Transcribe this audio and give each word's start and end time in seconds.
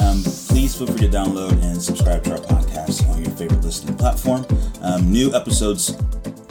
Um, 0.00 0.22
please 0.22 0.76
feel 0.76 0.86
free 0.86 1.00
to 1.00 1.08
download 1.08 1.52
and 1.62 1.82
subscribe 1.82 2.22
to 2.24 2.32
our 2.32 2.38
podcast 2.38 3.08
on 3.08 3.22
your 3.22 3.30
favorite 3.32 3.62
listening 3.62 3.96
platform. 3.96 4.46
Um, 4.82 5.10
new 5.10 5.34
episodes 5.34 5.96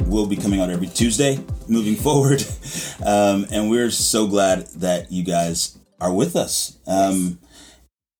will 0.05 0.25
be 0.25 0.35
coming 0.35 0.59
out 0.59 0.69
every 0.69 0.87
Tuesday 0.87 1.39
moving 1.67 1.95
forward. 2.05 2.43
Um, 3.05 3.45
and 3.51 3.69
we're 3.69 3.91
so 3.91 4.27
glad 4.27 4.67
that 4.77 5.11
you 5.11 5.23
guys 5.23 5.77
are 6.01 6.13
with 6.13 6.35
us. 6.35 6.77
Um, 6.87 7.39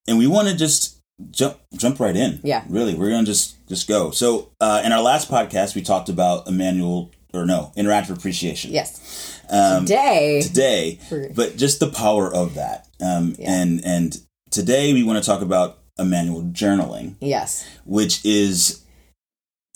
and 0.06 0.18
we 0.18 0.26
want 0.26 0.48
to 0.48 0.56
just 0.56 0.98
jump 1.30 1.58
jump 1.76 1.98
right 2.00 2.16
in. 2.16 2.40
Yeah. 2.44 2.64
Really, 2.68 2.94
we're 2.94 3.10
gonna 3.10 3.24
just 3.26 3.56
just 3.68 3.88
go. 3.88 4.10
So 4.10 4.50
uh, 4.60 4.82
in 4.84 4.92
our 4.92 5.02
last 5.02 5.30
podcast, 5.30 5.74
we 5.74 5.82
talked 5.82 6.08
about 6.08 6.46
Immanuel 6.48 7.10
or 7.34 7.44
no 7.44 7.72
interactive 7.76 8.16
appreciation. 8.16 8.70
Yes. 8.72 9.40
Um, 9.50 9.86
Today, 9.86 10.42
today, 10.42 10.98
but 11.34 11.56
just 11.56 11.80
the 11.80 11.88
power 11.88 12.32
of 12.32 12.54
that. 12.54 12.86
Um, 13.00 13.34
Yeah. 13.38 13.50
And 13.50 13.84
and 13.84 14.16
today 14.50 14.92
we 14.92 15.02
want 15.02 15.22
to 15.22 15.28
talk 15.28 15.42
about 15.42 15.78
Immanuel 15.98 16.42
journaling, 16.44 17.16
yes. 17.20 17.66
which 17.84 18.24
is 18.24 18.82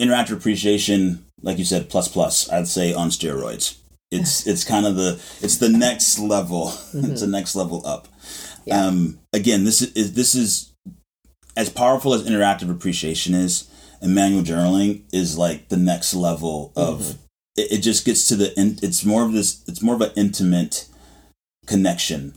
interactive 0.00 0.36
appreciation, 0.36 1.24
like 1.42 1.58
you 1.58 1.64
said, 1.64 1.90
plus 1.90 2.08
plus. 2.08 2.50
I'd 2.50 2.68
say 2.68 2.92
on 2.92 3.08
steroids. 3.10 3.78
It's 4.10 4.46
it's 4.46 4.64
kind 4.64 4.86
of 4.86 4.96
the 4.96 5.20
it's 5.40 5.58
the 5.58 5.68
next 5.68 6.18
level. 6.18 6.72
it's 6.94 7.20
the 7.20 7.26
next 7.26 7.54
level 7.56 7.84
up. 7.86 8.06
Mm-hmm. 8.08 8.62
Yeah. 8.66 8.84
Um, 8.86 9.18
again, 9.32 9.64
this 9.64 9.82
is 9.82 10.14
this 10.14 10.34
is 10.34 10.72
as 11.56 11.68
powerful 11.68 12.14
as 12.14 12.22
interactive 12.28 12.70
appreciation 12.70 13.34
is. 13.34 13.68
Immanuel 14.00 14.42
journaling 14.42 15.02
is 15.12 15.38
like 15.38 15.68
the 15.68 15.76
next 15.76 16.12
level 16.14 16.72
of. 16.76 17.00
Mm-hmm. 17.00 17.18
It, 17.54 17.72
it 17.72 17.78
just 17.78 18.04
gets 18.04 18.26
to 18.28 18.36
the. 18.36 18.58
in- 18.58 18.78
It's 18.82 19.04
more 19.04 19.24
of 19.24 19.32
this. 19.32 19.62
It's 19.68 19.82
more 19.82 19.94
of 19.94 20.00
an 20.00 20.10
intimate 20.16 20.88
connection. 21.66 22.34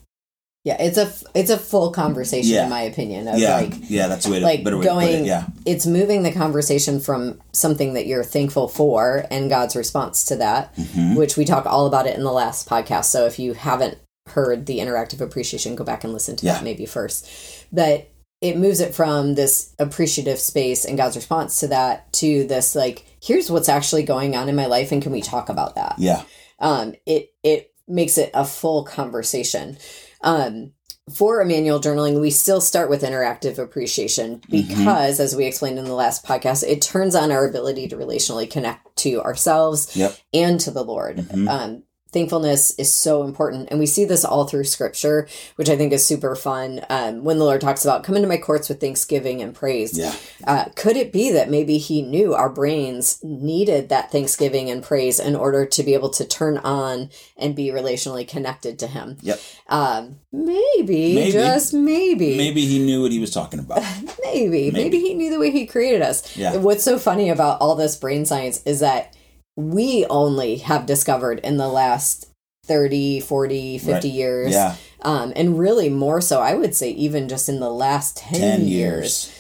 Yeah, 0.66 0.82
it's 0.82 0.98
a 0.98 1.10
it's 1.34 1.50
a 1.52 1.58
full 1.58 1.92
conversation 1.92 2.52
Yeah. 2.54 2.64
in 2.66 2.70
my 2.72 2.82
opinion 2.82 3.28
of 3.30 3.38
yeah, 3.40 3.56
like 3.58 3.74
yeah, 3.88 4.08
that's 4.08 4.26
a 4.26 4.32
way 4.32 4.40
to 4.40 4.46
like 4.46 4.64
better 4.64 4.78
way 4.78 4.84
to 4.84 4.90
put 4.90 4.96
going 5.00 5.14
it. 5.24 5.26
Yeah, 5.26 5.46
it's 5.66 5.86
moving 5.86 6.24
the 6.24 6.32
conversation 6.34 7.00
from 7.00 7.40
something 7.54 7.94
that 7.94 8.08
you're 8.08 8.24
thankful 8.24 8.68
for 8.68 9.26
and 9.30 9.50
God's 9.50 9.76
response 9.76 10.26
to 10.26 10.36
that, 10.38 10.76
Mm-hmm. 10.76 11.16
which 11.16 11.38
we 11.38 11.46
talk 11.46 11.66
all 11.68 11.86
about 11.86 12.08
it 12.08 12.18
in 12.18 12.24
the 12.24 12.32
last 12.32 12.68
podcast. 12.68 13.06
So 13.06 13.26
if 13.28 13.38
you 13.40 13.54
haven't 13.54 14.00
heard 14.30 14.66
the 14.66 14.80
interactive 14.80 15.22
appreciation, 15.22 15.76
go 15.76 15.84
back 15.84 16.04
and 16.04 16.12
listen 16.12 16.36
to 16.38 16.46
Yeah. 16.48 16.54
that 16.54 16.64
maybe 16.64 16.88
first. 16.88 17.30
But 17.72 18.10
it 18.42 18.58
moves 18.58 18.80
it 18.80 18.96
from 18.96 19.36
this 19.36 19.72
appreciative 19.80 20.40
space 20.40 20.84
and 20.84 20.98
God's 20.98 21.16
response 21.16 21.60
to 21.62 21.68
that 21.68 22.12
to 22.14 22.46
this 22.48 22.76
like 22.76 23.06
here's 23.24 23.50
what's 23.52 23.70
actually 23.70 24.04
going 24.04 24.36
on 24.36 24.50
in 24.50 24.56
my 24.56 24.66
life 24.66 24.92
and 24.92 25.02
can 25.02 25.12
we 25.12 25.22
talk 25.22 25.50
about 25.50 25.76
that? 25.76 25.94
yeah, 26.00 26.24
um, 26.60 26.96
it 27.06 27.34
it 27.44 27.72
makes 27.88 28.18
it 28.18 28.32
a 28.34 28.44
full 28.46 28.84
conversation. 28.84 29.78
Um, 30.26 30.72
for 31.14 31.40
Immanuel 31.40 31.80
journaling, 31.80 32.20
we 32.20 32.32
still 32.32 32.60
start 32.60 32.90
with 32.90 33.04
interactive 33.04 33.60
appreciation 33.60 34.42
because, 34.50 35.20
as 35.20 35.36
we 35.36 35.46
explained 35.46 35.78
in 35.78 35.86
the 35.86 35.94
last 35.94 36.26
podcast, 36.26 36.64
it 36.68 36.82
turns 36.82 37.14
on 37.14 37.32
our 37.32 37.48
ability 37.48 37.88
to 37.90 37.96
relationally 37.96 38.50
connect 38.50 38.96
to 38.98 39.22
ourselves 39.22 39.96
Yep. 39.96 40.18
and 40.34 40.60
to 40.62 40.72
the 40.72 40.84
Lord. 40.84 41.18
Mhm. 41.18 41.48
Um, 41.48 41.84
thankfulness 42.16 42.72
is 42.80 42.94
so 42.94 43.24
important, 43.24 43.68
and 43.70 43.78
we 43.78 43.86
see 43.86 44.06
this 44.06 44.24
all 44.24 44.46
through 44.48 44.64
Scripture, 44.64 45.28
which 45.58 45.70
I 45.70 45.76
think 45.76 45.92
is 45.92 46.06
super 46.08 46.34
fun. 46.34 46.80
Um, 46.90 47.26
when 47.26 47.38
the 47.40 47.44
Lord 47.44 47.60
talks 47.60 47.84
about 47.84 48.06
come 48.06 48.16
into 48.16 48.28
my 48.30 48.38
courts 48.38 48.70
with 48.70 48.80
thanksgiving 48.80 49.42
and 49.42 49.54
praise, 49.54 49.98
yeah, 49.98 50.16
uh, 50.46 50.66
could 50.76 50.96
it 50.96 51.12
be 51.12 51.30
that 51.32 51.50
maybe 51.50 51.78
he 51.78 52.02
knew 52.02 52.34
our 52.34 52.50
brains 52.50 53.20
needed 53.22 53.90
that 53.90 54.14
thanksgiving 54.14 54.70
and 54.70 54.82
praise 54.82 55.20
in 55.20 55.36
order 55.36 55.66
to 55.66 55.84
be 55.84 55.94
able 55.94 56.10
to 56.12 56.24
turn 56.26 56.58
on 56.60 57.10
and 57.36 57.54
be 57.54 57.68
relationally 57.68 58.26
connected 58.26 58.80
to 58.80 58.88
him? 58.88 59.18
Yep. 59.22 59.40
Um, 59.68 60.20
maybe, 60.32 61.16
Maybe. 61.16 61.32
just 61.34 61.74
maybe, 61.74 62.38
Maybe 62.38 62.66
he 62.66 62.80
knew 62.80 63.02
what 63.02 63.12
he 63.12 63.20
was 63.20 63.32
talking 63.32 63.60
about. 63.60 63.82
maybe, 64.24 64.72
maybe 64.72 65.00
he 65.00 65.14
knew 65.16 65.30
the 65.32 65.40
way 65.40 65.52
he 65.52 65.66
created 65.66 66.02
us. 66.02 66.38
Yeah. 66.38 66.56
What's 66.56 66.84
so 66.84 66.98
funny 66.98 67.30
about 67.30 67.60
all 67.60 67.76
this 67.76 67.98
brain 67.98 68.26
science 68.26 68.64
is 68.64 68.80
that 68.80 69.15
we 69.56 70.06
only 70.10 70.58
have 70.58 70.86
discovered 70.86 71.40
in 71.40 71.58
the 71.58 71.68
last 71.68 72.28
30, 72.66 73.20
40, 73.20 73.78
50 73.78 73.92
Right. 73.94 74.04
years. 74.04 74.52
Yeah, 74.54 74.76
Um, 75.02 75.32
and 75.36 75.58
really 75.60 75.88
more 75.90 76.20
so, 76.20 76.42
I 76.42 76.56
would 76.56 76.76
say, 76.76 76.90
even 76.92 77.30
just 77.30 77.48
in 77.48 77.60
the 77.60 77.70
last 77.70 78.18
10, 78.18 78.40
ten 78.40 78.62
years 78.68 78.70
years. 78.70 79.32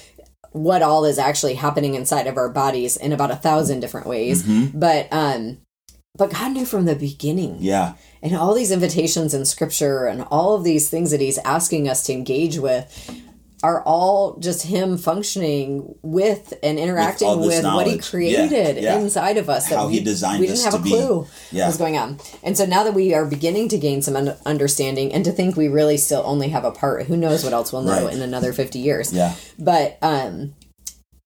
what 0.51 0.81
all 0.81 1.03
is 1.05 1.17
actually 1.17 1.55
happening 1.55 1.95
inside 1.95 2.27
of 2.27 2.37
our 2.37 2.49
bodies 2.49 2.95
in 2.95 3.11
about 3.11 3.31
a 3.31 3.35
thousand 3.35 3.79
different 3.81 4.07
ways. 4.07 4.43
Mhm. 4.43 4.71
But 4.73 5.07
um 5.11 5.57
but 6.17 6.29
God 6.31 6.53
knew 6.53 6.65
from 6.65 6.85
the 6.85 6.95
beginning. 6.95 7.57
Yeah, 7.59 7.93
And 8.23 8.33
all 8.37 8.53
these 8.53 8.71
invitations 8.71 9.33
in 9.33 9.43
scripture 9.43 10.05
and 10.05 10.21
all 10.31 10.55
of 10.55 10.63
these 10.63 10.87
things 10.89 11.11
that 11.11 11.19
he's 11.19 11.37
asking 11.39 11.89
us 11.89 12.03
to 12.03 12.13
engage 12.13 12.57
with 12.57 12.85
are 13.65 13.81
all 13.83 14.37
just 14.37 14.61
him 14.67 14.95
functioning 14.97 15.95
with 16.03 16.53
and 16.61 16.77
interacting 16.77 17.27
all 17.27 17.39
with, 17.39 17.63
what 17.63 17.87
he 17.87 17.97
created 17.97 18.75
Yeah, 18.77 18.95
yeah. 18.95 18.99
inside 18.99 19.37
of 19.37 19.49
us 19.49 19.69
that 19.69 19.75
How 19.77 19.87
we, 19.87 19.93
he 19.97 19.99
designed 20.03 20.35
us. 20.35 20.39
we 20.41 20.47
didn't 20.47 20.63
have 20.65 20.73
a 20.75 20.83
be. 20.83 20.89
clue 20.91 21.27
Yeah. 21.51 21.65
what's 21.65 21.77
going 21.77 21.97
on. 21.97 22.19
And 22.43 22.55
so 22.55 22.65
now 22.65 22.83
that 22.83 22.93
we 22.93 23.13
are 23.15 23.25
beginning 23.25 23.67
to 23.69 23.77
gain 23.79 24.03
some 24.03 24.15
un- 24.15 24.37
understanding 24.45 25.11
and 25.13 25.25
to 25.25 25.31
think 25.31 25.55
we 25.57 25.67
really 25.67 25.97
still 25.97 26.21
only 26.25 26.49
have 26.49 26.63
a 26.63 26.71
part, 26.71 27.07
who 27.07 27.17
knows 27.17 27.43
what 27.43 27.53
else 27.53 27.73
we'll 27.73 27.81
know 27.81 28.05
Right. 28.05 28.13
in 28.13 28.21
another 28.21 28.53
50 28.53 28.77
years 28.77 29.11
yeah, 29.11 29.33
but 29.57 29.97
um 30.03 30.53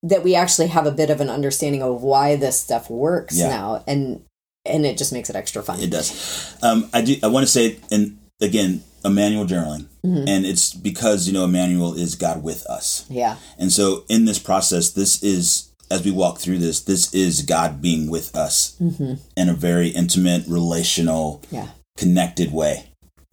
that 0.03 0.23
we 0.23 0.33
actually 0.33 0.67
have 0.67 0.85
a 0.85 0.91
bit 0.91 1.09
of 1.09 1.19
an 1.19 1.29
understanding 1.29 1.83
of 1.83 2.01
why 2.01 2.37
this 2.37 2.57
stuff 2.57 2.89
works 2.89 3.37
now 3.37 3.83
and 3.85 4.21
and 4.65 4.85
it 4.85 4.97
just 4.97 5.11
makes 5.11 5.29
it 5.29 5.35
extra 5.35 5.61
fun 5.61 5.79
it 5.81 5.89
does. 5.89 6.55
Um, 6.63 6.89
I 6.93 7.01
do. 7.01 7.15
I 7.23 7.27
want 7.27 7.45
to 7.45 7.51
say, 7.51 7.77
and 7.91 8.17
again, 8.41 8.83
Immanuel 9.05 9.45
journaling, 9.45 9.85
Mm-hmm. 10.05 10.27
and 10.29 10.45
it's 10.45 10.73
because 10.73 11.27
you 11.27 11.33
know 11.33 11.43
Immanuel 11.43 11.93
is 11.93 12.15
God 12.15 12.41
with 12.41 12.65
us. 12.67 13.05
yeah 13.09 13.35
And 13.57 13.71
so 13.71 14.05
in 14.07 14.23
this 14.25 14.39
process, 14.39 14.91
this 14.91 15.21
is 15.23 15.69
as 15.91 16.05
we 16.05 16.11
walk 16.11 16.37
through 16.37 16.59
this, 16.59 16.79
this 16.81 17.13
is 17.13 17.41
God 17.41 17.81
being 17.81 18.09
with 18.09 18.35
us 18.35 18.75
in 18.79 19.49
a 19.49 19.53
very 19.53 19.89
intimate, 19.89 20.43
relational, 20.47 21.41
yeah 21.51 21.69
connected 21.97 22.53
way. 22.53 22.85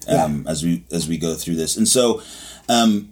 Um, 0.09 0.44
as 0.49 0.62
we 0.65 0.84
as 0.93 1.09
we 1.09 1.19
go 1.19 1.34
through 1.34 1.56
this. 1.56 1.77
And 1.77 1.87
so 1.88 2.21
um 2.69 3.10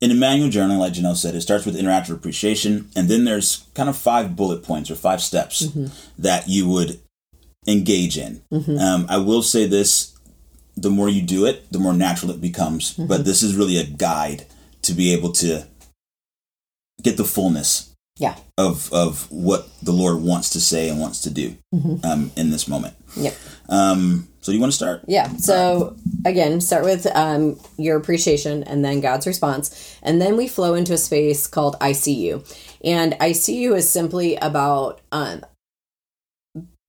in 0.00 0.10
Immanuel 0.10 0.50
journaling, 0.50 0.78
like 0.78 0.92
Janelle 0.92 1.16
said, 1.16 1.34
it 1.34 1.40
starts 1.40 1.64
with 1.66 1.76
interactive 1.76 2.14
appreciation, 2.14 2.90
and 2.94 3.08
then 3.08 3.24
there's 3.24 3.64
kind 3.74 3.88
of 3.88 3.96
five 3.96 4.36
bullet 4.36 4.62
points 4.62 4.90
or 4.90 4.96
five 4.96 5.20
steps 5.22 5.66
that 6.18 6.46
you 6.48 6.68
would 6.68 7.00
engage 7.66 8.18
in. 8.18 8.42
Um, 8.52 9.06
I 9.08 9.16
will 9.18 9.42
say 9.42 9.66
this 9.66 10.13
the 10.76 10.90
more 10.90 11.08
you 11.08 11.22
do 11.22 11.46
it, 11.46 11.70
the 11.72 11.78
more 11.78 11.92
natural 11.92 12.32
it 12.32 12.40
becomes. 12.40 12.94
But 12.94 13.24
this 13.24 13.42
is 13.42 13.56
really 13.56 13.78
a 13.78 13.84
guide 13.84 14.46
to 14.82 14.92
be 14.92 15.12
able 15.12 15.32
to 15.32 15.66
get 17.02 17.16
the 17.16 17.24
fullness 17.24 17.94
yeah. 18.18 18.36
of 18.56 18.92
of 18.92 19.30
what 19.30 19.68
the 19.82 19.92
Lord 19.92 20.22
wants 20.22 20.50
to 20.50 20.60
say 20.60 20.88
and 20.88 21.00
wants 21.00 21.22
to 21.22 21.30
do 21.30 21.56
um, 22.04 22.30
in 22.36 22.50
this 22.50 22.68
moment. 22.68 22.94
yep. 23.16 23.34
Um, 23.68 24.28
so 24.40 24.52
you 24.52 24.60
want 24.60 24.72
to 24.72 24.76
start? 24.76 25.02
yeah. 25.08 25.28
So 25.36 25.96
again 26.24 26.60
start 26.60 26.84
with 26.84 27.06
um 27.14 27.58
your 27.76 27.96
appreciation 27.96 28.62
and 28.64 28.84
then 28.84 29.00
god's 29.00 29.26
response. 29.26 29.98
And 30.02 30.20
then 30.20 30.36
we 30.36 30.48
flow 30.48 30.74
into 30.74 30.92
a 30.92 30.98
space 30.98 31.46
called 31.46 31.76
icu 31.80 32.44
and 32.84 33.14
icu 33.14 33.76
is 33.76 33.90
simply 33.90 34.36
about 34.36 35.00
um 35.12 35.44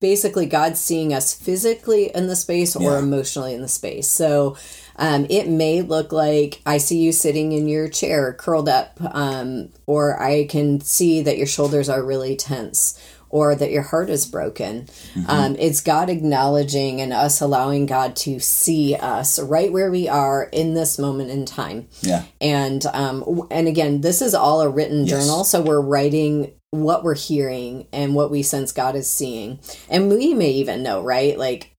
basically 0.00 0.46
God 0.46 0.76
seeing 0.76 1.14
us 1.14 1.34
physically 1.34 2.10
in 2.14 2.26
the 2.26 2.36
space 2.36 2.76
or 2.76 2.92
Yeah. 2.92 2.98
emotionally 2.98 3.54
in 3.54 3.62
the 3.62 3.68
space. 3.68 4.08
So 4.08 4.56
um, 4.98 5.26
it 5.30 5.48
may 5.48 5.82
look 5.82 6.12
like 6.12 6.60
I 6.66 6.78
see 6.78 6.98
you 6.98 7.12
sitting 7.12 7.52
in 7.52 7.68
your 7.68 7.88
chair 7.88 8.32
curled 8.32 8.68
up, 8.68 8.98
um, 9.12 9.70
or 9.86 10.20
I 10.20 10.44
can 10.46 10.80
see 10.80 11.22
that 11.22 11.38
your 11.38 11.46
shoulders 11.46 11.88
are 11.88 12.02
really 12.02 12.36
tense. 12.36 12.98
Or 13.28 13.56
that 13.56 13.72
your 13.72 13.82
heart 13.82 14.08
is 14.08 14.24
broken. 14.24 14.88
Um, 15.26 15.56
it's 15.58 15.80
God 15.80 16.08
acknowledging 16.08 17.00
and 17.00 17.12
us 17.12 17.40
allowing 17.40 17.84
God 17.84 18.14
to 18.18 18.38
see 18.38 18.94
us 18.94 19.40
right 19.40 19.70
where 19.70 19.90
we 19.90 20.08
are 20.08 20.44
in 20.44 20.74
this 20.74 20.96
moment 20.96 21.30
in 21.30 21.44
time 21.44 21.88
Yeah. 22.02 22.22
and 22.40 22.86
um 22.94 23.42
and 23.50 23.66
again 23.66 24.00
this 24.00 24.22
is 24.22 24.32
all 24.32 24.60
a 24.60 24.68
written 24.68 25.04
Yes. 25.06 25.10
journal 25.10 25.42
so 25.42 25.60
we're 25.60 25.80
writing 25.80 26.52
what 26.70 27.04
we're 27.04 27.14
hearing 27.14 27.86
and 27.92 28.14
what 28.14 28.30
we 28.30 28.42
sense 28.42 28.72
god 28.72 28.94
is 28.96 29.08
seeing 29.08 29.58
and 29.88 30.08
we 30.08 30.34
may 30.34 30.50
even 30.50 30.82
know 30.82 31.00
right 31.02 31.38
like 31.38 31.72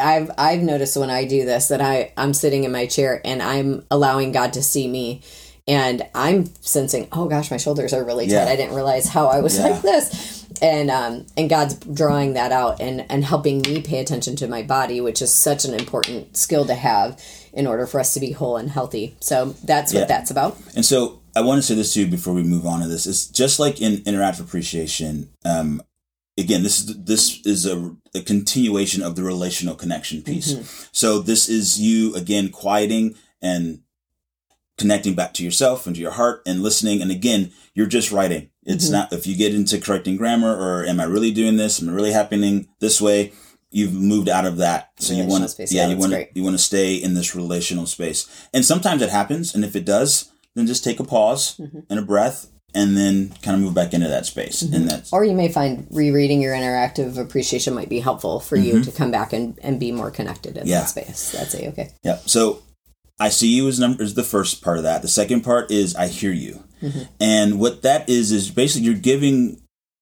i've 0.00 0.30
i've 0.38 0.62
noticed 0.62 0.96
when 0.96 1.10
i 1.10 1.24
do 1.24 1.44
this 1.44 1.68
that 1.68 1.80
i 1.80 2.12
i'm 2.16 2.32
sitting 2.32 2.64
in 2.64 2.72
my 2.72 2.86
chair 2.86 3.20
and 3.24 3.42
i'm 3.42 3.84
allowing 3.90 4.32
god 4.32 4.52
to 4.52 4.62
see 4.62 4.86
me 4.88 5.20
and 5.68 6.02
I'm 6.14 6.46
sensing, 6.62 7.06
oh 7.12 7.28
gosh, 7.28 7.50
my 7.52 7.56
shoulders 7.56 7.92
are 7.92 8.02
really 8.02 8.26
tight. 8.26 8.32
Yeah. 8.32 8.46
I 8.46 8.56
didn't 8.56 8.74
realize 8.74 9.06
how 9.06 9.28
I 9.28 9.38
was 9.40 9.56
Yeah. 9.56 9.68
like 9.68 9.82
this. 9.82 10.44
And 10.60 10.90
um 10.90 11.26
and 11.36 11.48
God's 11.48 11.74
drawing 11.74 12.32
that 12.32 12.50
out 12.50 12.80
and 12.80 13.06
and 13.08 13.24
helping 13.24 13.60
me 13.60 13.80
pay 13.80 14.00
attention 14.00 14.34
to 14.36 14.48
my 14.48 14.62
body, 14.62 15.00
which 15.00 15.22
is 15.22 15.32
such 15.32 15.64
an 15.64 15.74
important 15.74 16.36
skill 16.36 16.64
to 16.64 16.74
have 16.74 17.22
in 17.52 17.68
order 17.68 17.86
for 17.86 18.00
us 18.00 18.14
to 18.14 18.20
be 18.20 18.32
whole 18.32 18.56
and 18.56 18.68
healthy. 18.70 19.14
So 19.20 19.54
that's 19.62 19.92
what 19.92 20.00
Yeah. 20.00 20.04
that's 20.06 20.32
about. 20.32 20.56
And 20.74 20.84
so 20.84 21.19
I 21.36 21.40
want 21.42 21.58
to 21.58 21.62
say 21.62 21.74
this 21.74 21.94
too 21.94 22.06
before 22.06 22.34
we 22.34 22.42
move 22.42 22.66
on 22.66 22.80
to 22.80 22.88
this. 22.88 23.06
It's 23.06 23.26
just 23.26 23.58
like 23.60 23.80
in 23.80 23.98
interactive 24.04 24.40
appreciation. 24.40 25.30
Um, 25.44 25.82
again, 26.38 26.62
this 26.62 26.80
is 26.80 27.04
this 27.04 27.40
is 27.44 27.66
a, 27.66 27.94
a 28.14 28.20
continuation 28.20 29.02
of 29.02 29.14
the 29.16 29.22
relational 29.22 29.74
connection 29.74 30.22
piece. 30.22 30.88
So 30.92 31.20
this 31.20 31.48
is 31.48 31.80
you 31.80 32.14
again 32.14 32.50
quieting 32.50 33.14
and 33.42 33.80
connecting 34.78 35.14
back 35.14 35.34
to 35.34 35.44
yourself 35.44 35.86
and 35.86 35.94
to 35.94 36.00
your 36.02 36.12
heart 36.12 36.42
and 36.46 36.62
listening. 36.62 37.02
And 37.02 37.10
again, 37.10 37.52
you're 37.74 37.86
just 37.86 38.10
writing. 38.10 38.50
It's 38.64 38.88
not 38.92 39.12
if 39.12 39.26
you 39.26 39.36
get 39.36 39.54
into 39.54 39.78
correcting 39.80 40.16
grammar 40.16 40.54
or 40.54 40.84
am 40.86 41.00
I 41.00 41.04
really 41.04 41.32
doing 41.32 41.56
this? 41.56 41.82
Am 41.82 41.88
I 41.88 41.92
really 41.92 42.12
happening 42.12 42.68
this 42.80 43.00
way? 43.00 43.32
You've 43.70 43.94
moved 43.94 44.28
out 44.28 44.46
of 44.46 44.56
that. 44.56 44.90
So 44.98 45.12
you 45.14 45.24
want 45.28 45.44
to, 45.48 45.62
yeah, 45.70 45.82
Yeah, 45.82 45.88
you 45.88 45.96
want 45.98 46.12
to, 46.12 46.18
you 46.34 46.42
want 46.42 46.54
to 46.54 46.62
stay 46.62 46.94
in 46.96 47.14
this 47.14 47.34
relational 47.36 47.86
space. 47.86 48.26
And 48.52 48.64
sometimes 48.64 49.00
it 49.02 49.10
happens. 49.10 49.54
And 49.54 49.64
if 49.64 49.76
it 49.76 49.84
does, 49.84 50.29
then 50.54 50.66
just 50.66 50.84
take 50.84 51.00
a 51.00 51.04
pause 51.04 51.56
Mm-hmm. 51.58 51.80
and 51.90 51.98
a 51.98 52.02
breath 52.02 52.46
and 52.74 52.96
then 52.96 53.30
kind 53.42 53.56
of 53.56 53.60
move 53.62 53.74
back 53.74 53.92
into 53.94 54.06
that 54.08 54.26
space. 54.26 54.62
And 54.62 54.88
that's, 54.88 55.12
Or 55.12 55.24
you 55.24 55.34
may 55.34 55.50
find 55.50 55.88
rereading 55.90 56.40
your 56.40 56.54
interactive 56.54 57.18
appreciation 57.18 57.74
might 57.74 57.88
be 57.88 57.98
helpful 57.98 58.38
for 58.38 58.54
you 58.56 58.82
to 58.84 58.92
come 58.92 59.10
back 59.10 59.32
and, 59.32 59.58
and 59.62 59.80
be 59.80 59.90
more 59.90 60.10
connected 60.12 60.56
in 60.56 60.62
Mm-hmm. 60.62 60.68
Yeah. 60.70 60.80
that 60.80 60.88
space. 60.88 61.32
That's 61.32 61.54
a 61.54 61.68
okay. 61.70 61.90
yeah. 62.04 62.16
So 62.26 62.62
I 63.18 63.28
see 63.30 63.48
you 63.48 63.66
as 63.68 63.80
number 63.80 64.02
is 64.04 64.14
the 64.14 64.22
first 64.22 64.62
part 64.62 64.76
of 64.78 64.84
that. 64.84 65.02
The 65.02 65.08
second 65.08 65.40
part 65.42 65.70
is 65.72 65.96
I 65.96 66.06
hear 66.06 66.32
you. 66.32 66.62
And 67.20 67.58
what 67.60 67.82
that 67.82 68.08
is 68.08 68.32
is 68.32 68.50
basically 68.50 68.86
you're 68.86 68.94
giving 68.98 69.60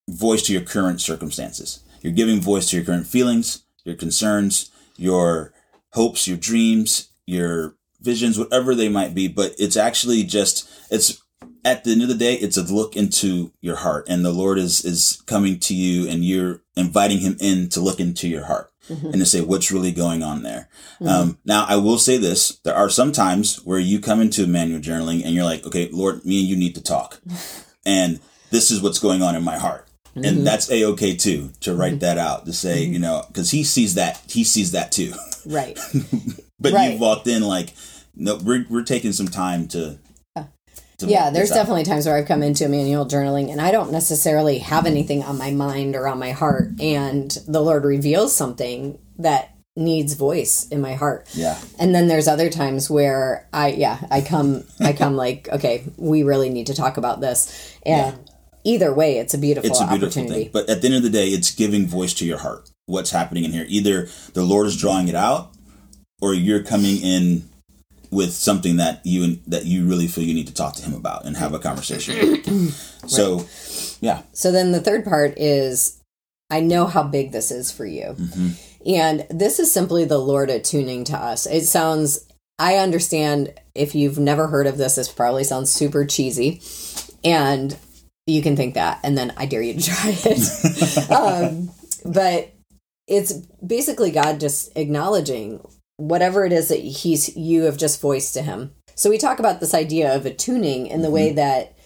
voice 0.08 0.42
to 0.44 0.52
your 0.52 0.62
current 0.62 1.00
circumstances. 1.00 1.80
You're 2.02 2.12
giving 2.12 2.40
voice 2.40 2.68
to 2.70 2.76
your 2.76 2.84
current 2.84 3.06
feelings, 3.08 3.64
your 3.84 3.96
concerns, 3.96 4.70
your 4.96 5.52
hopes, 5.94 6.28
your 6.28 6.36
dreams, 6.36 7.08
your 7.26 7.74
visions, 8.00 8.38
whatever 8.38 8.74
they 8.74 8.88
might 8.88 9.14
be. 9.14 9.28
But 9.28 9.54
it's 9.58 9.76
actually 9.76 10.24
just 10.24 10.68
it's 10.90 11.22
at 11.64 11.84
the 11.84 11.92
end 11.92 12.02
of 12.02 12.08
the 12.08 12.14
day, 12.14 12.34
it's 12.34 12.56
a 12.56 12.62
look 12.62 12.96
into 12.96 13.52
your 13.60 13.76
heart, 13.76 14.06
and 14.08 14.24
the 14.24 14.32
Lord 14.32 14.58
is 14.58 14.84
is 14.84 15.22
coming 15.26 15.58
to 15.60 15.74
you, 15.74 16.08
and 16.08 16.24
you're 16.24 16.62
inviting 16.76 17.18
Him 17.18 17.36
in 17.40 17.68
to 17.70 17.80
look 17.80 18.00
into 18.00 18.28
your 18.28 18.44
heart 18.44 18.72
mm-hmm. 18.88 19.06
and 19.06 19.16
to 19.16 19.26
say 19.26 19.40
what's 19.40 19.72
really 19.72 19.92
going 19.92 20.22
on 20.22 20.42
there. 20.42 20.68
Mm-hmm. 21.00 21.08
Um, 21.08 21.38
now, 21.44 21.66
I 21.68 21.76
will 21.76 21.98
say 21.98 22.16
this: 22.16 22.58
there 22.64 22.74
are 22.74 22.90
some 22.90 23.12
times 23.12 23.64
where 23.64 23.78
you 23.78 24.00
come 24.00 24.20
into 24.20 24.46
manual 24.46 24.80
journaling, 24.80 25.24
and 25.24 25.34
you're 25.34 25.44
like, 25.44 25.66
"Okay, 25.66 25.88
Lord, 25.92 26.24
me 26.24 26.40
and 26.40 26.48
you 26.48 26.56
need 26.56 26.74
to 26.74 26.82
talk," 26.82 27.20
and 27.86 28.20
this 28.50 28.70
is 28.70 28.80
what's 28.80 28.98
going 28.98 29.22
on 29.22 29.36
in 29.36 29.42
my 29.42 29.58
heart. 29.58 29.86
And 30.14 30.24
mm-hmm. 30.24 30.44
that's 30.44 30.70
a 30.70 30.84
okay 30.86 31.14
too 31.14 31.52
to 31.60 31.76
write 31.76 32.00
that 32.00 32.18
out 32.18 32.44
to 32.46 32.52
say 32.52 32.82
you 32.82 32.98
know 32.98 33.24
because 33.28 33.52
he 33.52 33.62
sees 33.62 33.94
that 33.94 34.20
he 34.26 34.42
sees 34.42 34.72
that 34.72 34.90
too, 34.90 35.12
Right. 35.46 35.78
but 36.60 36.72
Right. 36.72 36.93
you've 36.93 37.00
walked 37.00 37.26
in 37.26 37.43
like 37.43 37.75
no 38.14 38.37
we're 38.37 38.64
we're 38.69 38.82
taking 38.82 39.12
some 39.12 39.28
time 39.28 39.69
to. 39.69 39.99
Yeah, 41.00 41.31
there's 41.31 41.50
definitely 41.50 41.84
times 41.84 42.06
where 42.06 42.16
I've 42.16 42.26
come 42.26 42.43
into 42.43 42.69
manual 42.69 43.06
journaling 43.06 43.52
and 43.52 43.60
I 43.60 43.70
don't 43.70 43.93
necessarily 43.93 44.58
have 44.58 44.82
mm-hmm. 44.82 44.87
anything 44.88 45.22
on 45.22 45.38
my 45.38 45.52
mind 45.52 45.94
or 45.94 46.08
on 46.08 46.19
my 46.19 46.32
heart, 46.32 46.70
and 46.81 47.31
the 47.46 47.60
Lord 47.60 47.84
reveals 47.84 48.34
something 48.34 48.99
that 49.16 49.55
needs 49.78 50.14
voice 50.14 50.66
in 50.69 50.81
my 50.81 50.94
heart. 50.94 51.28
Yeah. 51.34 51.58
And 51.78 51.94
then 51.94 52.08
there's 52.08 52.28
other 52.28 52.50
times 52.50 52.90
where 52.90 53.49
I 53.52 53.69
yeah, 53.69 53.99
I 54.11 54.20
come 54.20 54.64
I 54.81 54.93
come 54.93 55.16
like, 55.25 55.49
okay, 55.50 55.84
we 55.96 56.25
really 56.25 56.50
need 56.50 56.66
to 56.66 56.75
talk 56.75 56.96
about 56.96 57.20
this. 57.20 57.76
And 57.87 58.19
either 58.64 58.93
way, 58.93 59.19
it's 59.19 59.34
a 59.34 59.38
beautiful 59.38 59.70
it's 59.70 59.81
a 59.81 59.87
beautiful 59.87 60.06
opportunity. 60.06 60.44
thing. 60.44 60.52
But 60.52 60.69
at 60.69 60.82
the 60.82 60.88
end 60.88 60.96
of 60.96 61.02
the 61.02 61.11
day, 61.11 61.28
it's 61.28 61.54
giving 61.54 61.87
voice 61.87 62.12
to 62.14 62.26
your 62.26 62.38
heart. 62.38 62.70
What's 62.87 63.11
happening 63.11 63.44
in 63.44 63.52
here? 63.52 63.66
Either 63.69 64.08
the 64.34 64.43
Lord 64.43 64.66
is 64.66 64.76
drawing 64.76 65.08
it 65.08 65.14
out, 65.14 65.52
or 66.20 66.34
you're 66.34 66.62
coming 66.62 66.98
in 66.98 67.48
with 68.10 68.32
something 68.32 68.76
that 68.76 69.04
you 69.04 69.38
that 69.46 69.66
you 69.66 69.86
really 69.86 70.06
feel 70.06 70.24
you 70.24 70.34
need 70.34 70.46
to 70.46 70.54
talk 70.54 70.74
to 70.76 70.82
Him 70.82 70.94
about 70.94 71.26
and 71.26 71.36
have 71.36 71.54
a 71.54 71.58
conversation. 71.58 72.42
So, 73.06 73.46
yeah, 74.02 74.22
So 74.32 74.52
then 74.52 74.72
the 74.72 74.80
third 74.80 75.02
part 75.02 75.38
is 75.38 75.98
I 76.50 76.60
know 76.60 76.86
how 76.86 77.02
big 77.02 77.32
this 77.32 77.50
is 77.50 77.70
for 77.70 77.86
you. 77.86 78.16
Mm-hmm. 78.18 78.48
And 78.86 79.26
this 79.30 79.58
is 79.58 79.72
simply 79.72 80.04
the 80.04 80.18
Lord 80.18 80.50
attuning 80.50 81.04
to 81.04 81.16
us. 81.16 81.46
It 81.46 81.64
sounds, 81.64 82.26
I 82.58 82.76
understand 82.76 83.54
if 83.74 83.94
you've 83.94 84.18
never 84.18 84.48
heard 84.48 84.66
of 84.66 84.78
this, 84.78 84.96
this 84.96 85.10
probably 85.10 85.44
sounds 85.44 85.72
super 85.72 86.04
cheesy. 86.04 86.62
And 87.24 87.76
you 88.26 88.42
can 88.42 88.56
think 88.56 88.74
that. 88.74 89.00
And 89.02 89.16
then 89.16 89.32
I 89.36 89.46
dare 89.46 89.62
you 89.62 89.74
to 89.74 89.82
try 89.90 90.14
it. 90.24 91.10
um, 91.10 91.70
but 92.04 92.52
it's 93.06 93.32
basically 93.64 94.10
God 94.10 94.40
just 94.40 94.76
acknowledging 94.76 95.60
whatever 95.98 96.46
it 96.46 96.52
is 96.52 96.68
that 96.68 96.78
he's 96.78 97.36
you 97.36 97.64
have 97.64 97.76
just 97.76 98.00
voiced 98.00 98.32
to 98.34 98.42
him. 98.42 98.72
So 98.94 99.10
we 99.10 99.18
talk 99.18 99.38
about 99.38 99.60
this 99.60 99.74
idea 99.74 100.16
of 100.16 100.24
attuning 100.24 100.86
in 100.86 101.02
the 101.02 101.10
way 101.10 101.28
mm-hmm. 101.28 101.36
that 101.36 101.76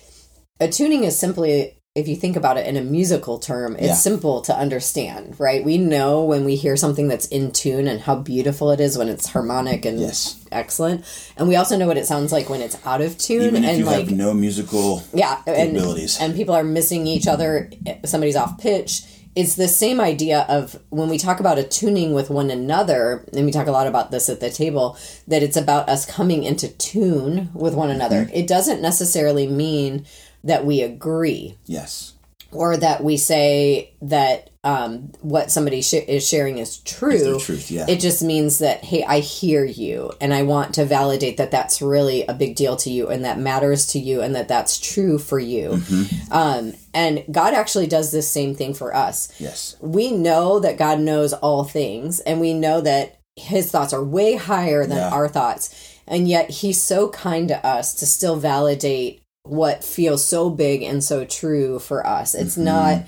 attuning 0.60 1.04
is 1.04 1.18
simply 1.18 1.76
if 1.94 2.08
you 2.08 2.16
think 2.16 2.36
about 2.36 2.56
it 2.56 2.66
in 2.66 2.78
a 2.78 2.80
musical 2.80 3.38
term, 3.38 3.74
it's 3.76 3.84
Yeah. 3.84 3.94
simple 3.94 4.40
to 4.42 4.56
understand, 4.56 5.38
right? 5.38 5.62
We 5.62 5.76
know 5.76 6.24
when 6.24 6.46
we 6.46 6.56
hear 6.56 6.74
something 6.74 7.06
that's 7.06 7.26
in 7.26 7.50
tune 7.50 7.86
and 7.86 8.00
how 8.00 8.14
beautiful 8.14 8.70
it 8.70 8.80
is 8.80 8.96
when 8.96 9.10
it's 9.10 9.26
harmonic 9.26 9.84
and 9.84 10.00
Yes. 10.00 10.36
excellent. 10.50 11.04
And 11.36 11.48
we 11.48 11.56
also 11.56 11.76
know 11.76 11.86
what 11.86 11.98
it 11.98 12.06
sounds 12.06 12.32
like 12.32 12.48
when 12.48 12.62
it's 12.62 12.78
out 12.86 13.02
of 13.02 13.18
tune 13.18 13.42
even 13.42 13.64
if 13.64 13.70
and 13.70 13.78
you 13.78 13.84
like 13.84 14.08
have 14.08 14.16
no 14.16 14.32
musical, 14.32 15.02
yeah 15.12 15.42
and, 15.46 15.76
and 16.20 16.34
people 16.34 16.54
are 16.54 16.64
missing 16.64 17.06
each 17.06 17.26
other 17.26 17.70
somebody's 18.06 18.36
off 18.36 18.56
pitch 18.56 19.02
it's 19.34 19.54
the 19.54 19.68
same 19.68 20.00
idea 20.00 20.44
of 20.48 20.78
when 20.90 21.08
we 21.08 21.18
talk 21.18 21.40
about 21.40 21.58
attuning 21.58 22.12
with 22.12 22.28
one 22.30 22.50
another 22.50 23.24
and 23.32 23.46
we 23.46 23.52
talk 23.52 23.66
a 23.66 23.72
lot 23.72 23.86
about 23.86 24.10
this 24.10 24.28
at 24.28 24.40
the 24.40 24.50
table 24.50 24.96
that 25.26 25.42
it's 25.42 25.56
about 25.56 25.88
us 25.88 26.04
coming 26.04 26.42
into 26.42 26.68
tune 26.68 27.50
with 27.54 27.74
one 27.74 27.90
another 27.90 28.24
Mm-hmm. 28.24 28.34
it 28.34 28.46
doesn't 28.46 28.82
necessarily 28.82 29.46
mean 29.46 30.04
that 30.44 30.66
we 30.66 30.82
agree 30.82 31.56
yes, 31.66 32.14
or 32.50 32.76
that 32.76 33.02
we 33.02 33.16
say 33.16 33.94
that 34.02 34.50
um, 34.64 35.10
what 35.22 35.50
somebody 35.50 35.82
sh- 35.82 35.94
is 35.94 36.26
sharing 36.26 36.58
is 36.58 36.78
true. 36.78 37.40
truth, 37.40 37.70
yeah. 37.70 37.84
It 37.88 37.98
just 37.98 38.22
means 38.22 38.58
that, 38.58 38.84
hey, 38.84 39.02
I 39.04 39.18
hear 39.18 39.64
you 39.64 40.12
and 40.20 40.32
I 40.32 40.42
want 40.44 40.74
to 40.76 40.84
validate 40.84 41.36
that 41.38 41.50
that's 41.50 41.82
really 41.82 42.24
a 42.26 42.32
big 42.34 42.54
deal 42.54 42.76
to 42.76 42.90
you 42.90 43.08
and 43.08 43.24
that 43.24 43.38
matters 43.40 43.86
to 43.88 43.98
you 43.98 44.20
and 44.20 44.36
that 44.36 44.46
that's 44.46 44.78
true 44.78 45.18
for 45.18 45.40
you. 45.40 45.70
Mm-hmm. 45.70 46.32
Um, 46.32 46.72
and 46.94 47.24
God 47.30 47.54
actually 47.54 47.88
does 47.88 48.12
this 48.12 48.30
same 48.30 48.54
thing 48.54 48.72
for 48.72 48.94
us. 48.94 49.32
yes, 49.40 49.76
We 49.80 50.12
know 50.12 50.60
that 50.60 50.78
God 50.78 51.00
knows 51.00 51.32
all 51.32 51.64
things 51.64 52.20
and 52.20 52.40
we 52.40 52.54
know 52.54 52.80
that 52.82 53.18
his 53.34 53.68
thoughts 53.70 53.92
are 53.92 54.04
way 54.04 54.36
higher 54.36 54.86
than 54.86 54.98
Yeah. 54.98 55.10
our 55.10 55.26
thoughts. 55.28 55.98
And 56.06 56.28
yet 56.28 56.50
he's 56.50 56.80
so 56.80 57.08
kind 57.08 57.48
to 57.48 57.66
us 57.66 57.94
to 57.94 58.06
still 58.06 58.36
validate 58.36 59.22
what 59.44 59.82
feels 59.82 60.24
so 60.24 60.50
big 60.50 60.82
and 60.82 61.02
so 61.02 61.24
true 61.24 61.80
for 61.80 62.06
us. 62.06 62.34
It's 62.34 62.54
Mm-hmm. 62.54 62.64
not 62.64 63.02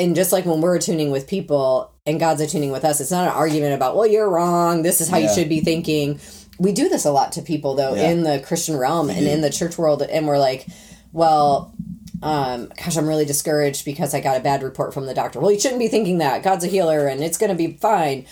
and 0.00 0.16
just 0.16 0.32
like 0.32 0.46
when 0.46 0.60
we're 0.60 0.76
attuning 0.76 1.10
with 1.10 1.28
people 1.28 1.92
and 2.06 2.18
God's 2.18 2.40
attuning 2.40 2.72
with 2.72 2.84
us, 2.84 3.00
it's 3.00 3.10
not 3.10 3.28
an 3.28 3.34
argument 3.34 3.74
about, 3.74 3.96
well, 3.96 4.06
you're 4.06 4.28
wrong, 4.28 4.82
this 4.82 5.00
is 5.00 5.08
how 5.08 5.18
you 5.18 5.28
should 5.32 5.48
be 5.48 5.58
mm-hmm. 5.58 5.64
thinking. 5.64 6.20
We 6.58 6.72
do 6.72 6.88
this 6.88 7.04
a 7.04 7.10
lot 7.10 7.32
to 7.32 7.42
people 7.42 7.74
though 7.74 7.94
Yeah. 7.94 8.10
in 8.10 8.22
the 8.22 8.40
Christian 8.40 8.76
realm 8.76 9.10
and 9.10 9.20
mm-hmm. 9.20 9.28
in 9.28 9.40
the 9.42 9.50
church 9.50 9.76
world 9.76 10.02
and 10.02 10.26
we're 10.26 10.38
like, 10.38 10.66
well, 11.12 11.74
um, 12.22 12.70
gosh, 12.76 12.96
I'm 12.96 13.06
really 13.06 13.24
discouraged 13.24 13.84
because 13.84 14.14
I 14.14 14.20
got 14.20 14.36
a 14.36 14.40
bad 14.40 14.62
report 14.62 14.94
from 14.94 15.06
the 15.06 15.14
doctor. 15.14 15.40
Well, 15.40 15.52
you 15.52 15.60
shouldn't 15.60 15.80
be 15.80 15.88
thinking 15.88 16.18
that. 16.18 16.42
God's 16.42 16.64
a 16.64 16.68
healer 16.68 17.06
and 17.06 17.22
it's 17.22 17.38
going 17.38 17.50
to 17.50 17.56
be 17.56 17.76
fine. 17.78 18.26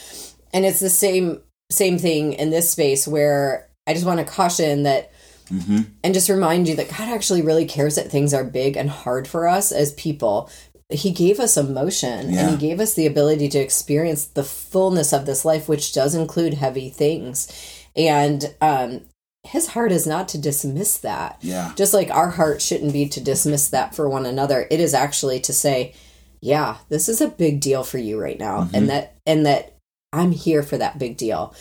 And 0.52 0.64
it's 0.64 0.80
the 0.80 0.90
same 0.90 1.40
same 1.70 1.98
thing 1.98 2.32
in 2.32 2.48
this 2.48 2.70
space 2.70 3.06
where 3.06 3.68
I 3.87 3.92
just 3.92 4.06
want 4.06 4.20
to 4.20 4.25
caution 4.25 4.84
that 4.84 5.12
mm-hmm. 5.50 5.82
and 6.02 6.14
just 6.14 6.28
remind 6.28 6.68
you 6.68 6.76
that 6.76 6.88
God 6.88 7.08
actually 7.08 7.42
really 7.42 7.66
cares 7.66 7.96
that 7.96 8.10
things 8.10 8.32
are 8.32 8.44
big 8.44 8.76
and 8.76 8.88
hard 8.88 9.28
for 9.28 9.48
us 9.48 9.72
as 9.72 9.92
people. 9.94 10.50
He 10.90 11.11
gave 11.11 11.38
us 11.38 11.57
emotion 11.57 12.30
Yeah. 12.33 12.40
and 12.40 12.50
he 12.50 12.57
gave 12.68 12.80
us 12.80 12.95
the 12.95 13.07
ability 13.07 13.49
to 13.50 13.59
experience 13.59 14.25
the 14.25 14.45
fullness 14.45 15.12
of 15.12 15.26
this 15.26 15.45
life, 15.45 15.68
which 15.68 15.92
does 15.92 16.14
include 16.14 16.54
heavy 16.54 16.88
things. 16.88 17.47
And 17.95 18.54
um, 18.62 19.02
his 19.45 19.68
heart 19.68 19.92
is 19.92 20.07
not 20.07 20.28
to 20.28 20.38
dismiss 20.38 20.97
that. 20.99 21.37
yeah, 21.42 21.73
Just 21.76 21.92
like 21.92 22.11
our 22.11 22.30
heart 22.30 22.62
shouldn't 22.62 22.92
be 22.95 23.07
to 23.11 23.21
dismiss 23.21 23.68
that 23.68 23.95
for 23.95 24.09
one 24.09 24.25
another. 24.25 24.66
It 24.71 24.80
is 24.80 24.95
actually 24.95 25.40
to 25.40 25.52
say, 25.52 25.95
yeah, 26.40 26.76
this 26.88 27.09
is 27.09 27.21
a 27.21 27.28
big 27.28 27.61
deal 27.61 27.85
for 27.85 27.99
you 27.99 28.18
right 28.18 28.38
now. 28.38 28.68
And 28.73 28.88
that 28.88 29.16
and 29.26 29.45
that 29.45 29.75
I'm 30.12 30.30
here 30.33 30.62
for 30.62 30.78
that 30.78 30.99
big 30.99 31.16
deal. 31.18 31.54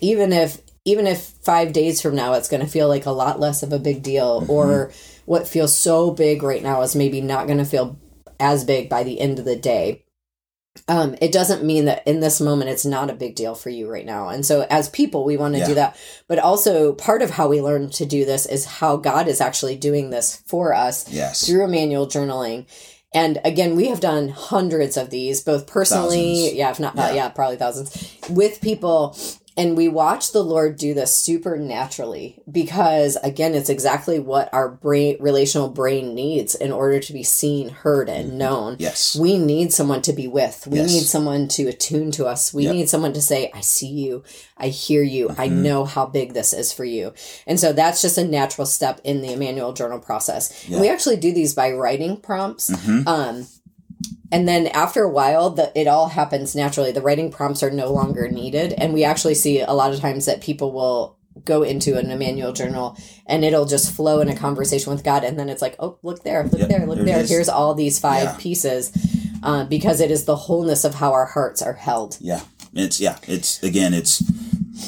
Even 0.00 0.32
if 0.32 0.60
even 0.84 1.06
if 1.06 1.20
5 1.42 1.72
days 1.72 2.00
from 2.00 2.14
now 2.16 2.32
it's 2.34 2.48
going 2.48 2.62
to 2.62 2.68
feel 2.68 2.88
like 2.88 3.06
a 3.06 3.10
lot 3.10 3.38
less 3.40 3.62
of 3.62 3.72
a 3.72 3.78
big 3.78 4.02
deal 4.02 4.44
or 4.48 4.92
what 5.24 5.46
feels 5.48 5.76
so 5.76 6.10
big 6.12 6.42
right 6.42 6.62
now 6.62 6.80
is 6.82 6.94
maybe 6.96 7.20
not 7.20 7.46
going 7.46 7.58
to 7.58 7.64
feel 7.64 7.96
as 8.40 8.64
big 8.64 8.88
by 8.88 9.02
the 9.02 9.20
end 9.20 9.38
of 9.38 9.44
the 9.44 9.56
day. 9.56 10.02
um, 10.88 11.16
it 11.22 11.32
doesn't 11.32 11.64
mean 11.64 11.86
that 11.86 12.06
in 12.06 12.20
this 12.20 12.38
moment 12.38 12.68
it's 12.68 12.84
not 12.84 13.08
a 13.08 13.14
big 13.14 13.34
deal 13.34 13.54
for 13.54 13.70
you 13.70 13.90
right 13.90 14.04
now. 14.04 14.28
And 14.28 14.44
so, 14.44 14.66
as 14.68 14.90
people, 14.90 15.24
we 15.24 15.38
want 15.38 15.54
to 15.54 15.60
Yeah. 15.60 15.66
do 15.68 15.74
that. 15.76 15.96
But 16.28 16.38
also, 16.38 16.92
part 16.92 17.22
of 17.22 17.30
how 17.30 17.48
we 17.48 17.62
learn 17.62 17.88
to 17.92 18.04
do 18.04 18.26
this 18.26 18.44
is 18.44 18.66
how 18.66 18.96
God 18.98 19.26
is 19.26 19.40
actually 19.40 19.76
doing 19.76 20.10
this 20.10 20.42
for 20.46 20.74
us 20.74 21.06
Yes. 21.10 21.46
through 21.46 21.64
a 21.64 21.68
manual 21.68 22.06
journaling. 22.06 22.66
And 23.14 23.40
again, 23.42 23.74
we 23.74 23.86
have 23.88 24.00
done 24.00 24.28
hundreds 24.28 24.98
of 24.98 25.08
these, 25.08 25.40
both 25.40 25.66
personally, 25.66 26.34
Thousands. 26.40 26.54
yeah, 26.58 26.70
if 26.72 26.78
not, 26.80 26.94
Yeah. 26.94 27.12
yeah. 27.12 27.28
probably 27.30 27.56
thousands, 27.56 27.96
with 28.28 28.60
people. 28.60 29.16
And 29.56 29.76
we 29.76 29.88
watch 29.88 30.32
the 30.32 30.44
Lord 30.44 30.76
do 30.76 30.92
this 30.92 31.14
supernaturally 31.14 32.38
because, 32.50 33.16
again, 33.22 33.54
it's 33.54 33.70
exactly 33.70 34.18
what 34.18 34.52
our 34.52 34.68
brain, 34.68 35.16
relational 35.18 35.68
brain 35.68 36.14
needs 36.14 36.54
in 36.54 36.72
order 36.72 37.00
to 37.00 37.12
be 37.12 37.22
seen, 37.22 37.70
heard, 37.70 38.08
and 38.08 38.38
known. 38.38 38.76
Yes. 38.78 39.16
We 39.16 39.38
need 39.38 39.72
someone 39.72 40.02
to 40.02 40.12
be 40.12 40.28
with. 40.28 40.66
We 40.66 40.78
Yes. 40.78 40.90
need 40.92 41.04
someone 41.04 41.48
to 41.48 41.68
attune 41.68 42.10
to 42.12 42.26
us. 42.26 42.52
We 42.52 42.64
Yep. 42.64 42.74
need 42.74 42.88
someone 42.90 43.12
to 43.14 43.22
say, 43.22 43.50
I 43.54 43.62
see 43.62 43.86
you. 43.88 44.22
I 44.58 44.68
hear 44.68 45.02
you. 45.02 45.30
I 45.38 45.48
Mm-hmm. 45.48 45.62
know 45.62 45.84
how 45.84 46.06
big 46.06 46.34
this 46.34 46.52
is 46.52 46.72
for 46.72 46.84
you. 46.84 47.12
And 47.46 47.58
so 47.58 47.72
that's 47.72 48.02
just 48.02 48.18
a 48.18 48.24
natural 48.24 48.66
step 48.66 49.00
in 49.04 49.22
the 49.22 49.32
Immanuel 49.32 49.72
journal 49.72 49.98
process. 49.98 50.52
Mm-hmm. 50.52 50.80
We 50.80 50.88
actually 50.90 51.16
do 51.16 51.32
these 51.32 51.54
by 51.54 51.72
writing 51.72 52.18
prompts. 52.18 52.70
Um, 53.06 53.46
and 54.32 54.48
then 54.48 54.66
after 54.68 55.02
a 55.04 55.08
while, 55.10 55.50
the, 55.50 55.70
it 55.78 55.86
all 55.86 56.08
happens 56.08 56.54
naturally. 56.54 56.92
The 56.92 57.00
writing 57.02 57.30
prompts 57.30 57.62
are 57.62 57.70
no 57.70 57.92
longer 57.92 58.28
needed. 58.28 58.72
And 58.72 58.92
we 58.92 59.04
actually 59.04 59.34
see 59.34 59.60
a 59.60 59.72
lot 59.72 59.92
of 59.92 60.00
times 60.00 60.26
that 60.26 60.40
people 60.40 60.72
will 60.72 61.16
go 61.44 61.62
into 61.62 61.98
an 61.98 62.10
Immanuel 62.10 62.52
journal 62.52 62.96
and 63.26 63.44
it'll 63.44 63.66
just 63.66 63.92
flow 63.94 64.20
in 64.20 64.28
a 64.28 64.34
conversation 64.36 64.92
with 64.92 65.04
God. 65.04 65.22
And 65.22 65.38
then 65.38 65.48
it's 65.48 65.60
like, 65.62 65.76
oh, 65.78 65.98
look 66.02 66.22
there, 66.24 66.42
look 66.44 66.58
Yep, 66.60 66.68
there, 66.68 66.86
look 66.86 66.96
there 66.98 67.18
there. 67.18 67.26
Here's 67.26 67.48
all 67.48 67.74
these 67.74 67.98
five 67.98 68.22
Yeah. 68.24 68.36
pieces 68.38 68.90
uh, 69.42 69.64
because 69.66 70.00
it 70.00 70.10
is 70.10 70.24
the 70.24 70.36
wholeness 70.36 70.84
of 70.84 70.94
how 70.94 71.12
our 71.12 71.26
hearts 71.26 71.60
are 71.62 71.74
held. 71.74 72.16
Yeah. 72.20 72.40
It's 72.74 73.00
yeah. 73.00 73.16
It's 73.26 73.62
again. 73.62 73.94
It's 73.94 74.22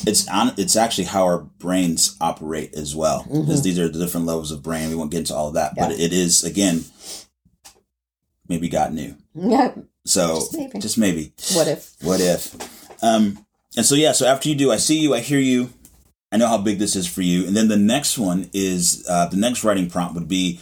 it's 0.06 0.28
on. 0.28 0.52
It's 0.58 0.76
actually 0.76 1.04
how 1.04 1.22
our 1.24 1.38
brains 1.38 2.16
operate 2.20 2.74
as 2.74 2.94
well. 2.94 3.24
Because 3.24 3.62
these 3.62 3.78
are 3.78 3.88
the 3.88 3.98
different 3.98 4.26
levels 4.26 4.50
of 4.52 4.62
brain. 4.62 4.90
We 4.90 4.94
won't 4.94 5.10
get 5.10 5.18
into 5.20 5.34
all 5.34 5.48
of 5.48 5.54
that, 5.54 5.74
but 5.74 5.90
Mm-hmm. 5.92 6.00
It 6.02 6.12
is 6.12 6.44
again. 6.44 6.84
Maybe 8.48 8.68
God 8.68 8.92
knew. 8.94 9.14
Yeah. 9.34 9.74
So 10.06 10.36
Just 10.36 10.56
maybe. 10.56 10.78
just 10.78 10.98
maybe. 10.98 11.32
What 11.54 11.68
if? 11.68 11.92
What 12.02 12.20
if? 12.20 12.54
Um, 13.02 13.44
and 13.76 13.84
so 13.84 13.94
yeah, 13.94 14.12
so 14.12 14.26
after 14.26 14.48
you 14.48 14.54
do, 14.54 14.72
I 14.72 14.76
see 14.76 14.98
you, 14.98 15.14
I 15.14 15.20
hear 15.20 15.38
you, 15.38 15.70
I 16.32 16.36
know 16.38 16.48
how 16.48 16.58
big 16.58 16.78
this 16.78 16.96
is 16.96 17.06
for 17.06 17.22
you, 17.22 17.46
and 17.46 17.56
then 17.56 17.68
the 17.68 17.76
next 17.76 18.18
one 18.18 18.48
is 18.52 19.04
uh, 19.08 19.26
the 19.26 19.36
next 19.36 19.64
writing 19.64 19.88
prompt 19.90 20.14
would 20.14 20.28
be 20.28 20.60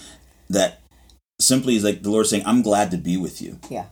that 0.50 0.80
simply 1.40 1.76
is 1.76 1.84
like 1.84 2.02
the 2.02 2.10
Lord 2.10 2.26
saying, 2.26 2.42
"I'm 2.46 2.62
glad 2.62 2.90
to 2.90 2.96
be 2.96 3.16
with 3.16 3.40
you," 3.40 3.58
Yeah. 3.70 3.86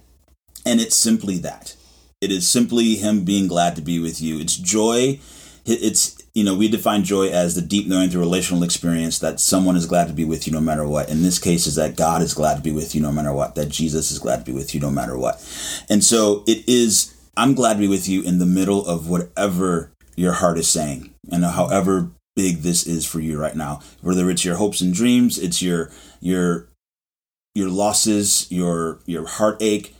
and 0.66 0.80
it's 0.80 0.96
simply 0.96 1.38
that. 1.38 1.76
It 2.20 2.30
is 2.32 2.48
simply 2.48 2.96
Him 2.96 3.24
being 3.24 3.46
glad 3.48 3.76
to 3.76 3.82
be 3.82 3.98
with 3.98 4.20
you. 4.20 4.38
It's 4.40 4.56
joy. 4.56 5.20
It- 5.64 5.82
It's 5.82 6.16
you 6.34 6.42
know 6.44 6.54
we 6.54 6.68
define 6.68 7.04
joy 7.04 7.28
as 7.28 7.54
the 7.54 7.62
deep 7.62 7.86
knowing 7.86 8.10
through 8.10 8.20
relational 8.20 8.62
experience 8.64 9.18
that 9.20 9.38
someone 9.40 9.76
is 9.76 9.86
glad 9.86 10.08
to 10.08 10.12
be 10.12 10.24
with 10.24 10.46
you 10.46 10.52
no 10.52 10.60
matter 10.60 10.86
what. 10.86 11.08
In 11.08 11.22
this 11.22 11.38
case, 11.38 11.66
is 11.66 11.76
that 11.76 11.96
God 11.96 12.22
is 12.22 12.34
glad 12.34 12.56
to 12.56 12.62
be 12.62 12.72
with 12.72 12.94
you 12.94 13.00
no 13.00 13.12
matter 13.12 13.32
what. 13.32 13.54
That 13.54 13.68
Jesus 13.68 14.10
is 14.10 14.18
glad 14.18 14.38
to 14.38 14.44
be 14.44 14.52
with 14.52 14.74
you 14.74 14.80
no 14.80 14.90
matter 14.90 15.16
what. 15.16 15.40
And 15.88 16.02
so 16.04 16.42
it 16.46 16.68
is. 16.68 17.12
I'm 17.36 17.54
glad 17.54 17.74
to 17.74 17.80
be 17.80 17.88
with 17.88 18.08
you 18.08 18.22
in 18.22 18.38
the 18.38 18.46
middle 18.46 18.86
of 18.86 19.08
whatever 19.08 19.90
your 20.16 20.34
heart 20.34 20.58
is 20.58 20.68
saying, 20.68 21.12
and 21.32 21.44
however 21.44 22.10
big 22.36 22.62
this 22.62 22.86
is 22.86 23.04
for 23.06 23.20
you 23.20 23.38
right 23.38 23.56
now. 23.56 23.80
Whether 24.02 24.30
it's 24.30 24.44
your 24.44 24.56
hopes 24.56 24.80
and 24.80 24.92
dreams, 24.92 25.38
it's 25.38 25.62
your 25.62 25.90
your 26.20 26.68
your 27.54 27.68
losses, 27.68 28.46
your 28.50 29.00
your 29.06 29.26
heartache, 29.26 29.94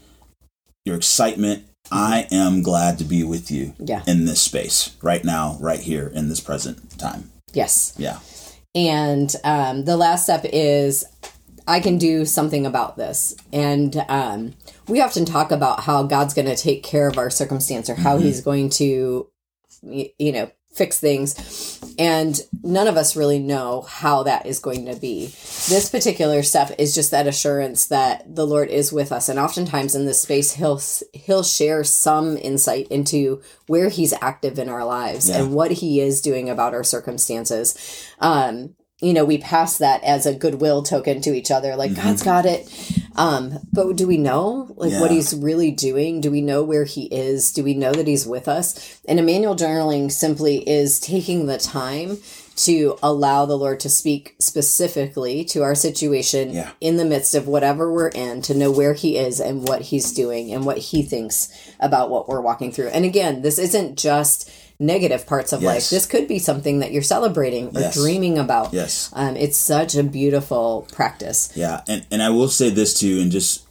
your 0.85 0.97
excitement. 0.97 1.65
I 1.91 2.27
am 2.31 2.63
glad 2.63 2.99
to 2.99 3.05
be 3.05 3.23
with 3.25 3.51
you 3.51 3.75
Yeah. 3.79 4.03
in 4.07 4.25
this 4.25 4.41
space 4.41 4.97
right 5.03 5.25
now, 5.25 5.57
right 5.61 5.81
here 5.81 6.11
in 6.15 6.29
this 6.29 6.41
present 6.41 6.99
time. 6.99 7.31
Yes. 7.53 7.95
Yeah. 7.97 8.19
And 8.75 9.35
um, 9.45 9.85
the 9.85 9.97
last 9.97 10.25
step 10.25 10.45
is 10.45 11.05
I 11.67 11.81
can 11.81 11.99
do 11.99 12.25
something 12.25 12.67
about 12.67 12.97
this. 12.97 13.35
And 13.53 14.05
um, 14.09 14.55
we 14.89 15.01
often 15.01 15.25
talk 15.25 15.53
about 15.53 15.81
how 15.81 16.03
God's 16.03 16.35
going 16.35 16.49
to 16.49 16.57
take 16.57 16.83
care 16.83 17.07
of 17.09 17.17
our 17.17 17.31
circumstance 17.31 17.89
or 17.89 17.95
how 17.95 18.19
He's 18.19 18.41
going 18.41 18.71
to, 18.71 19.29
you 19.83 20.33
know, 20.33 20.51
fix 20.75 20.99
things. 20.99 21.81
And 21.99 22.41
none 22.63 22.89
of 22.89 22.97
us 22.97 23.15
really 23.15 23.39
know 23.39 23.83
how 23.83 24.25
that 24.25 24.47
is 24.47 24.59
going 24.59 24.87
to 24.87 24.97
be. 24.97 25.27
This 25.27 25.89
particular 25.91 26.43
step 26.43 26.73
is 26.79 26.95
just 26.95 27.13
that 27.13 27.29
assurance 27.29 27.87
that 27.87 28.35
the 28.35 28.47
Lord 28.47 28.69
is 28.69 28.93
with 28.93 29.13
us. 29.13 29.29
And 29.29 29.39
oftentimes 29.39 29.95
in 29.95 30.05
this 30.05 30.21
space, 30.23 30.55
He'll 30.55 30.81
He'll 31.13 31.45
share 31.45 31.85
some 31.85 32.37
insight 32.37 32.89
into 32.89 33.41
where 33.69 33.89
He's 33.89 34.13
active 34.21 34.59
in 34.59 34.69
our 34.69 34.85
lives 34.85 35.29
Yeah. 35.29 35.43
and 35.43 35.55
what 35.55 35.71
He 35.71 36.01
is 36.01 36.21
doing 36.21 36.51
about 36.51 36.75
our 36.75 36.85
circumstances. 36.85 37.77
Um, 38.19 38.75
you 39.01 39.13
know, 39.13 39.25
we 39.25 39.39
pass 39.39 39.79
that 39.79 40.03
as 40.03 40.25
a 40.27 40.35
goodwill 40.35 40.83
token 40.83 41.21
to 41.23 41.35
each 41.35 41.51
other, 41.51 41.77
like 41.77 41.95
God's 41.95 42.23
got 42.23 42.47
it. 42.47 42.69
Um, 43.17 43.59
but 43.73 43.97
do 43.97 44.07
we 44.07 44.17
know 44.19 44.73
like 44.77 44.93
what 45.01 45.11
he's 45.11 45.35
really 45.35 45.71
doing? 45.71 46.21
Do 46.21 46.31
we 46.31 46.41
know 46.41 46.63
where 46.65 46.85
he 46.85 47.05
is? 47.05 47.53
Do 47.53 47.63
we 47.63 47.75
know 47.75 47.93
that 47.93 48.07
he's 48.09 48.27
with 48.27 48.49
us? 48.49 49.01
And 49.07 49.19
Immanuel 49.19 49.55
journaling 49.57 50.11
simply 50.11 50.69
is 50.69 50.99
taking 50.99 51.47
the 51.47 51.59
time 51.59 52.19
to 52.57 52.97
allow 53.03 53.47
the 53.47 53.59
Lord 53.59 53.81
to 53.81 53.89
speak 53.89 54.37
specifically 54.39 55.45
to 55.45 55.63
our 55.63 55.75
situation 55.75 56.53
Yeah. 56.53 56.71
in 56.81 56.97
the 56.99 57.05
midst 57.05 57.35
of 57.35 57.49
whatever 57.49 57.93
we're 57.93 58.09
in, 58.09 58.43
to 58.43 58.55
know 58.55 58.71
where 58.71 58.95
he 58.95 59.17
is 59.17 59.41
and 59.41 59.67
what 59.67 59.83
he's 59.83 60.13
doing 60.13 60.53
and 60.53 60.65
what 60.65 60.79
he 60.79 61.03
thinks 61.03 61.49
about 61.81 62.11
what 62.11 62.29
we're 62.29 62.41
walking 62.41 62.71
through. 62.71 62.89
And 62.89 63.05
again, 63.05 63.43
this 63.43 63.59
isn't 63.59 63.97
just 63.99 64.49
negative 64.79 65.27
parts 65.27 65.53
of 65.53 65.63
life. 65.63 65.89
This 65.91 66.07
could 66.07 66.27
be 66.27 66.39
something 66.39 66.81
that 66.81 66.93
you're 66.93 67.03
celebrating 67.03 67.69
or 67.77 67.81
Yes. 67.81 67.95
dreaming 67.95 68.39
about. 68.39 68.73
Yes. 68.73 69.11
Um, 69.13 69.37
it's 69.37 69.57
such 69.57 69.95
a 69.95 70.03
beautiful 70.03 70.87
practice. 70.93 71.51
Yeah, 71.55 71.83
and 71.89 72.05
and 72.11 72.23
I 72.23 72.31
will 72.31 72.49
say 72.49 72.71
this 72.71 72.99
too, 72.99 73.21
and 73.21 73.31
just 73.31 73.63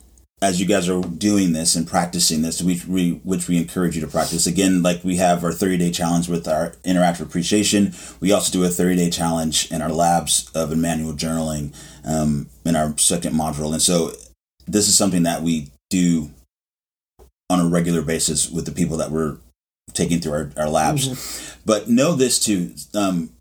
as 0.42 0.60
you 0.60 0.66
guys 0.66 0.90
are 0.90 1.00
doing 1.02 1.54
this 1.54 1.74
and 1.76 1.88
practicing 1.88 2.42
this, 2.42 2.62
which 2.62 2.86
we 2.86 3.22
which 3.24 3.48
we 3.48 3.58
encourage 3.58 3.96
you 3.96 4.02
to 4.02 4.08
practice. 4.08 4.46
Again, 4.46 4.84
like 4.84 5.04
we 5.04 5.16
have 5.18 5.44
our 5.44 5.54
thirty 5.54 5.78
day 5.78 5.92
challenge 5.92 6.28
with 6.28 6.48
our 6.48 6.72
interactive 6.86 7.22
appreciation. 7.22 7.94
We 8.20 8.32
also 8.32 8.52
do 8.52 8.64
a 8.66 8.70
thirty 8.70 8.96
day 8.96 9.10
challenge 9.10 9.72
in 9.72 9.82
our 9.82 9.92
labs 9.92 10.50
of 10.54 10.76
manual 10.78 11.14
journaling 11.14 11.74
um, 12.06 12.50
in 12.66 12.76
our 12.76 12.98
second 12.98 13.34
module, 13.36 13.72
and 13.72 13.82
so 13.82 14.12
this 14.68 14.88
is 14.88 14.98
something 14.98 15.24
that 15.24 15.42
we 15.42 15.72
do 15.90 16.32
on 17.50 17.60
a 17.60 17.68
regular 17.68 18.02
basis 18.02 18.50
with 18.50 18.66
the 18.66 18.72
people 18.72 18.98
that 18.98 19.12
we're 19.12 19.38
taking 19.92 20.20
through 20.20 20.34
our, 20.34 20.52
our 20.58 20.70
labs. 20.70 21.58
But 21.66 21.90
know 21.90 22.14
this 22.14 22.40
too. 22.40 22.74
Um, 22.94 23.32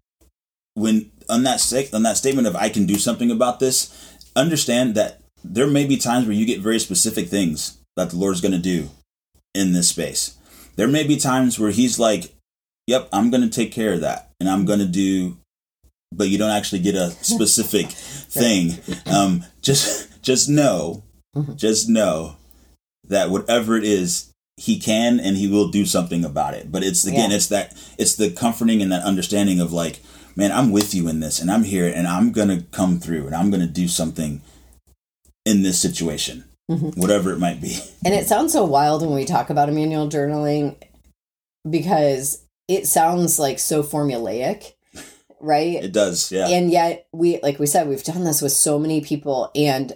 when 0.74 1.10
on 1.28 1.42
that 1.44 1.60
sta- 1.60 1.94
on 1.94 2.02
that 2.02 2.16
statement 2.16 2.46
of 2.46 2.56
I 2.56 2.68
can 2.68 2.86
do 2.86 2.96
something 2.96 3.30
about 3.30 3.60
this, 3.60 4.16
understand 4.34 4.94
that 4.94 5.20
there 5.44 5.66
may 5.66 5.84
be 5.86 5.96
times 5.96 6.26
where 6.26 6.34
you 6.34 6.46
get 6.46 6.60
very 6.60 6.78
specific 6.78 7.28
things 7.28 7.78
that 7.96 8.10
the 8.10 8.16
Lord's 8.16 8.40
going 8.40 8.52
to 8.52 8.58
do 8.58 8.88
in 9.54 9.72
this 9.72 9.88
space. 9.88 10.36
There 10.76 10.88
may 10.88 11.06
be 11.06 11.16
times 11.16 11.58
where 11.58 11.70
He's 11.70 11.98
like, 11.98 12.34
"Yep, 12.86 13.08
I'm 13.12 13.30
going 13.30 13.42
to 13.42 13.50
take 13.50 13.72
care 13.72 13.94
of 13.94 14.00
that, 14.00 14.30
and 14.40 14.48
I'm 14.48 14.64
going 14.64 14.78
to 14.78 14.86
do," 14.86 15.38
but 16.12 16.28
you 16.28 16.38
don't 16.38 16.50
actually 16.50 16.80
get 16.80 16.94
a 16.94 17.10
specific 17.22 17.88
thing. 17.88 18.78
Um, 19.06 19.44
just 19.60 20.22
just 20.22 20.48
know, 20.48 21.02
just 21.56 21.88
know 21.88 22.36
that 23.08 23.30
whatever 23.30 23.76
it 23.76 23.84
is, 23.84 24.31
He 24.62 24.78
can 24.78 25.18
and 25.18 25.36
He 25.36 25.48
will 25.48 25.68
do 25.68 25.84
something 25.84 26.24
about 26.24 26.54
it. 26.54 26.70
But 26.70 26.84
it's 26.84 27.04
again, 27.04 27.30
Yeah. 27.30 27.36
it's 27.36 27.48
that 27.48 27.76
it's 27.98 28.14
the 28.14 28.30
comforting 28.30 28.80
and 28.80 28.92
that 28.92 29.02
understanding 29.02 29.60
of 29.60 29.72
like 29.72 30.00
man, 30.36 30.52
I'm 30.52 30.70
with 30.70 30.94
you 30.94 31.08
in 31.08 31.20
this 31.20 31.40
and 31.40 31.50
I'm 31.50 31.64
here 31.64 31.92
and 31.94 32.06
I'm 32.06 32.32
going 32.32 32.48
to 32.48 32.64
come 32.70 32.98
through 32.98 33.26
and 33.26 33.34
I'm 33.34 33.50
going 33.50 33.60
to 33.60 33.66
do 33.66 33.88
something 33.88 34.40
in 35.44 35.62
this 35.62 35.80
situation, 35.80 36.44
mm-hmm. 36.70 36.98
whatever 37.00 37.32
it 37.32 37.38
might 37.38 37.60
be. 37.60 37.78
And 38.04 38.14
it 38.14 38.26
sounds 38.26 38.52
so 38.52 38.64
wild 38.64 39.02
when 39.02 39.14
we 39.14 39.24
talk 39.24 39.50
about 39.50 39.68
Immanuel 39.68 40.08
journaling 40.08 40.76
because 41.68 42.44
it 42.68 42.86
sounds 42.86 43.38
like 43.38 43.58
so 43.58 43.82
formulaic, 43.82 44.72
right? 45.40 45.84
It 45.84 45.92
does, 45.92 46.30
yeah. 46.32 46.48
And 46.48 46.70
yet 46.70 47.06
we 47.12 47.40
like 47.42 47.58
we 47.58 47.66
said 47.66 47.88
we've 47.88 48.04
done 48.04 48.24
this 48.24 48.40
with 48.40 48.52
so 48.52 48.78
many 48.78 49.00
people 49.00 49.50
and 49.54 49.92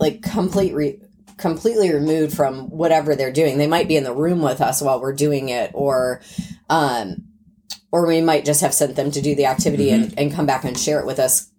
like 0.00 0.22
complete 0.22 0.74
re- 0.74 1.00
completely 1.36 1.92
removed 1.92 2.34
from 2.34 2.70
whatever 2.70 3.14
they're 3.14 3.32
doing. 3.32 3.58
They 3.58 3.66
might 3.66 3.88
be 3.88 3.96
in 3.96 4.04
the 4.04 4.14
room 4.14 4.40
with 4.40 4.60
us 4.60 4.80
while 4.80 5.00
we're 5.00 5.12
doing 5.12 5.48
it 5.48 5.70
or 5.74 6.22
um 6.70 7.24
or 7.92 8.06
we 8.06 8.20
might 8.20 8.44
just 8.44 8.60
have 8.60 8.74
sent 8.74 8.96
them 8.96 9.10
to 9.10 9.22
do 9.22 9.34
the 9.34 9.46
activity 9.46 9.90
and, 9.90 10.12
and 10.18 10.32
come 10.32 10.44
back 10.44 10.64
and 10.64 10.78
share 10.78 11.00
it 11.00 11.06
with 11.06 11.18
us. 11.18 11.50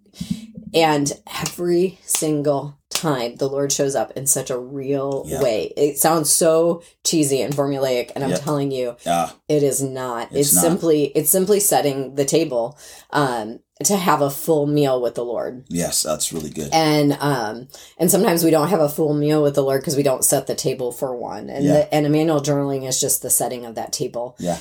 And 0.74 1.10
every 1.42 1.98
single 2.02 2.77
time 3.00 3.36
the 3.36 3.48
Lord 3.48 3.72
shows 3.72 3.94
up 3.94 4.12
in 4.16 4.26
such 4.26 4.50
a 4.50 4.58
real 4.58 5.24
Yeah. 5.26 5.42
way. 5.42 5.72
It 5.76 5.98
sounds 5.98 6.30
so 6.30 6.82
cheesy 7.04 7.40
and 7.42 7.54
formulaic, 7.54 8.10
and 8.14 8.24
I'm 8.24 8.30
Yep. 8.30 8.42
telling 8.44 8.70
you, 8.70 8.96
Yeah. 9.06 9.30
it 9.48 9.62
is 9.62 9.82
not. 9.82 10.28
It's 10.32 10.48
It's, 10.48 10.54
not. 10.54 10.62
simply 10.62 11.04
it's 11.14 11.30
simply 11.30 11.60
setting 11.60 12.14
the 12.16 12.24
table 12.24 12.76
um, 13.10 13.60
to 13.84 13.96
have 13.96 14.20
a 14.22 14.30
full 14.30 14.66
meal 14.66 15.00
with 15.00 15.14
the 15.14 15.24
Lord. 15.24 15.64
Yes, 15.68 16.02
that's 16.02 16.32
really 16.32 16.50
good. 16.50 16.70
And 16.72 17.16
um 17.20 17.68
and 17.96 18.10
sometimes 18.10 18.42
we 18.42 18.50
don't 18.50 18.68
have 18.68 18.80
a 18.80 18.88
full 18.88 19.14
meal 19.14 19.40
with 19.42 19.54
the 19.54 19.62
Lord 19.62 19.80
because 19.80 19.96
we 19.96 20.02
don't 20.02 20.24
set 20.24 20.46
the 20.48 20.54
table 20.56 20.90
for 20.90 21.14
one. 21.16 21.48
And 21.48 21.64
Yeah. 21.64 21.72
the, 21.72 21.94
and 21.94 22.04
Immanuel 22.04 22.40
journaling 22.40 22.88
is 22.88 23.00
just 23.00 23.22
the 23.22 23.30
setting 23.30 23.64
of 23.64 23.76
that 23.76 23.92
table. 23.92 24.34
Yeah. 24.40 24.58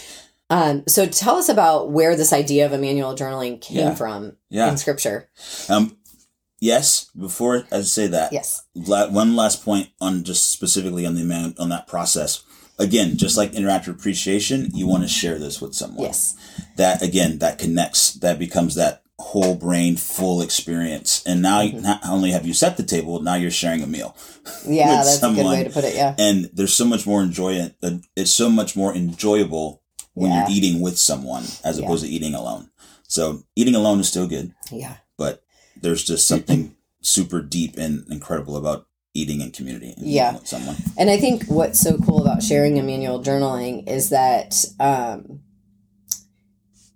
Um 0.52 0.84
so 0.88 1.08
tell 1.08 1.36
us 1.38 1.50
about 1.50 1.90
where 1.90 2.16
this 2.16 2.32
idea 2.32 2.68
of 2.68 2.74
Immanuel 2.74 3.16
journaling 3.16 3.60
came 3.60 3.78
Yeah. 3.78 3.96
from 3.96 4.34
Yeah. 4.50 4.70
in 4.70 4.78
scripture. 4.78 5.28
Um, 5.68 5.97
yes. 6.60 7.08
Before 7.18 7.66
I 7.72 7.82
say 7.82 8.08
that, 8.08 8.32
Yes. 8.34 8.62
la- 8.76 9.10
one 9.10 9.36
last 9.36 9.64
point 9.64 9.90
on 10.02 10.24
just 10.24 10.52
specifically 10.52 11.06
on 11.06 11.16
the 11.16 11.24
man 11.24 11.56
on 11.60 11.70
that 11.70 11.88
process. 11.88 12.42
Again, 12.80 13.18
just 13.18 13.38
like 13.38 13.54
interactive 13.54 13.90
appreciation, 13.90 14.70
you 14.74 14.86
want 14.86 15.02
to 15.04 15.10
share 15.10 15.40
this 15.40 15.60
with 15.60 15.74
someone. 15.74 16.06
Yes. 16.06 16.36
That 16.76 17.02
again, 17.02 17.40
that 17.40 17.58
connects. 17.58 18.14
That 18.14 18.38
becomes 18.38 18.76
that 18.76 19.02
whole 19.20 19.56
brain 19.56 19.98
full 19.98 20.42
experience. 20.44 21.24
And 21.26 21.42
now, 21.42 21.62
Mm-hmm. 21.64 21.82
not 21.82 22.02
only 22.08 22.30
have 22.32 22.46
you 22.46 22.54
set 22.54 22.78
the 22.78 22.84
table, 22.84 23.20
now 23.20 23.34
you're 23.34 23.50
sharing 23.50 23.82
a 23.82 23.88
meal. 23.88 24.16
Yeah, 24.68 24.88
that's 25.04 25.24
a 25.24 25.34
good 25.34 25.44
way 25.46 25.64
to 25.64 25.72
put 25.72 25.86
it. 25.86 25.96
Yeah. 25.96 26.14
And 26.20 26.52
there's 26.54 26.74
so 26.74 26.86
much 26.86 27.08
more 27.08 27.24
enjoyment. 27.24 27.74
uh, 27.82 27.98
It's 28.16 28.30
so 28.32 28.48
much 28.48 28.76
more 28.76 28.94
enjoyable 28.96 29.82
when 30.14 30.30
Yeah. 30.32 30.48
you're 30.48 30.56
eating 30.58 30.82
with 30.82 31.00
someone 31.00 31.46
as 31.64 31.80
Yeah. 31.80 31.86
opposed 31.86 32.04
to 32.06 32.10
eating 32.12 32.36
alone. 32.36 32.70
So 33.08 33.42
eating 33.56 33.74
alone 33.74 34.00
is 34.02 34.08
still 34.08 34.28
good 34.28 34.54
Yeah. 34.72 34.98
There's 35.82 36.04
just 36.04 36.28
something 36.28 36.76
super 37.02 37.42
deep 37.42 37.78
and 37.78 38.06
incredible 38.10 38.58
about 38.58 38.88
eating 39.14 39.42
in 39.42 39.52
community 39.52 39.94
and 39.98 40.06
Yeah. 40.06 40.34
with 40.34 40.48
someone 40.48 40.76
And 40.98 41.10
I 41.10 41.18
think 41.18 41.46
what's 41.46 41.80
so 41.80 41.98
cool 41.98 42.22
about 42.22 42.44
sharing 42.44 42.78
a 42.80 42.84
manual 42.84 43.22
journaling 43.24 43.88
is 43.88 44.10
that 44.10 44.64
um, 44.80 45.40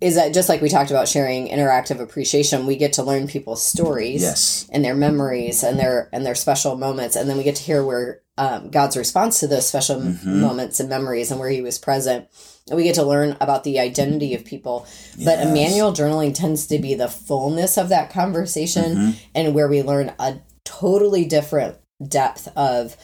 is 0.02 0.16
that 0.16 0.34
just 0.34 0.48
like 0.48 0.60
we 0.60 0.68
talked 0.68 0.90
about 0.90 1.08
sharing 1.08 1.48
interactive 1.48 2.00
appreciation, 2.00 2.66
we 2.66 2.76
get 2.76 2.94
to 2.94 3.02
learn 3.02 3.26
people's 3.28 3.64
stories 3.64 4.22
yes 4.22 4.66
and 4.72 4.84
their 4.84 4.94
memories 4.94 5.62
and 5.62 5.78
their 5.78 6.08
and 6.12 6.26
their 6.26 6.34
special 6.34 6.76
moments, 6.76 7.16
and 7.16 7.28
then 7.30 7.36
we 7.38 7.44
get 7.44 7.56
to 7.56 7.62
hear 7.62 7.84
where 7.84 8.20
um, 8.38 8.70
God's 8.70 8.96
response 8.96 9.40
to 9.40 9.46
those 9.46 9.66
special 9.68 10.00
m- 10.00 10.14
Mhm. 10.24 10.40
moments 10.40 10.80
and 10.80 10.88
memories 10.88 11.30
and 11.30 11.38
where 11.38 11.50
He 11.50 11.60
was 11.60 11.78
present. 11.78 12.26
And 12.68 12.76
we 12.76 12.84
get 12.84 12.94
to 12.94 13.02
learn 13.04 13.36
about 13.40 13.62
the 13.64 13.78
identity 13.78 14.34
of 14.34 14.44
people. 14.44 14.86
But 15.16 15.38
Yes. 15.38 15.46
Immanuel 15.46 15.92
journaling 15.92 16.32
tends 16.34 16.66
to 16.68 16.78
be 16.78 16.94
the 16.94 17.08
fullness 17.08 17.76
of 17.76 17.90
that 17.90 18.08
conversation 18.10 18.96
Mhm. 18.96 19.14
and 19.34 19.54
where 19.54 19.68
we 19.68 19.82
learn 19.82 20.12
a 20.18 20.36
totally 20.64 21.24
different 21.26 21.74
depth 22.08 22.48
of 22.56 22.96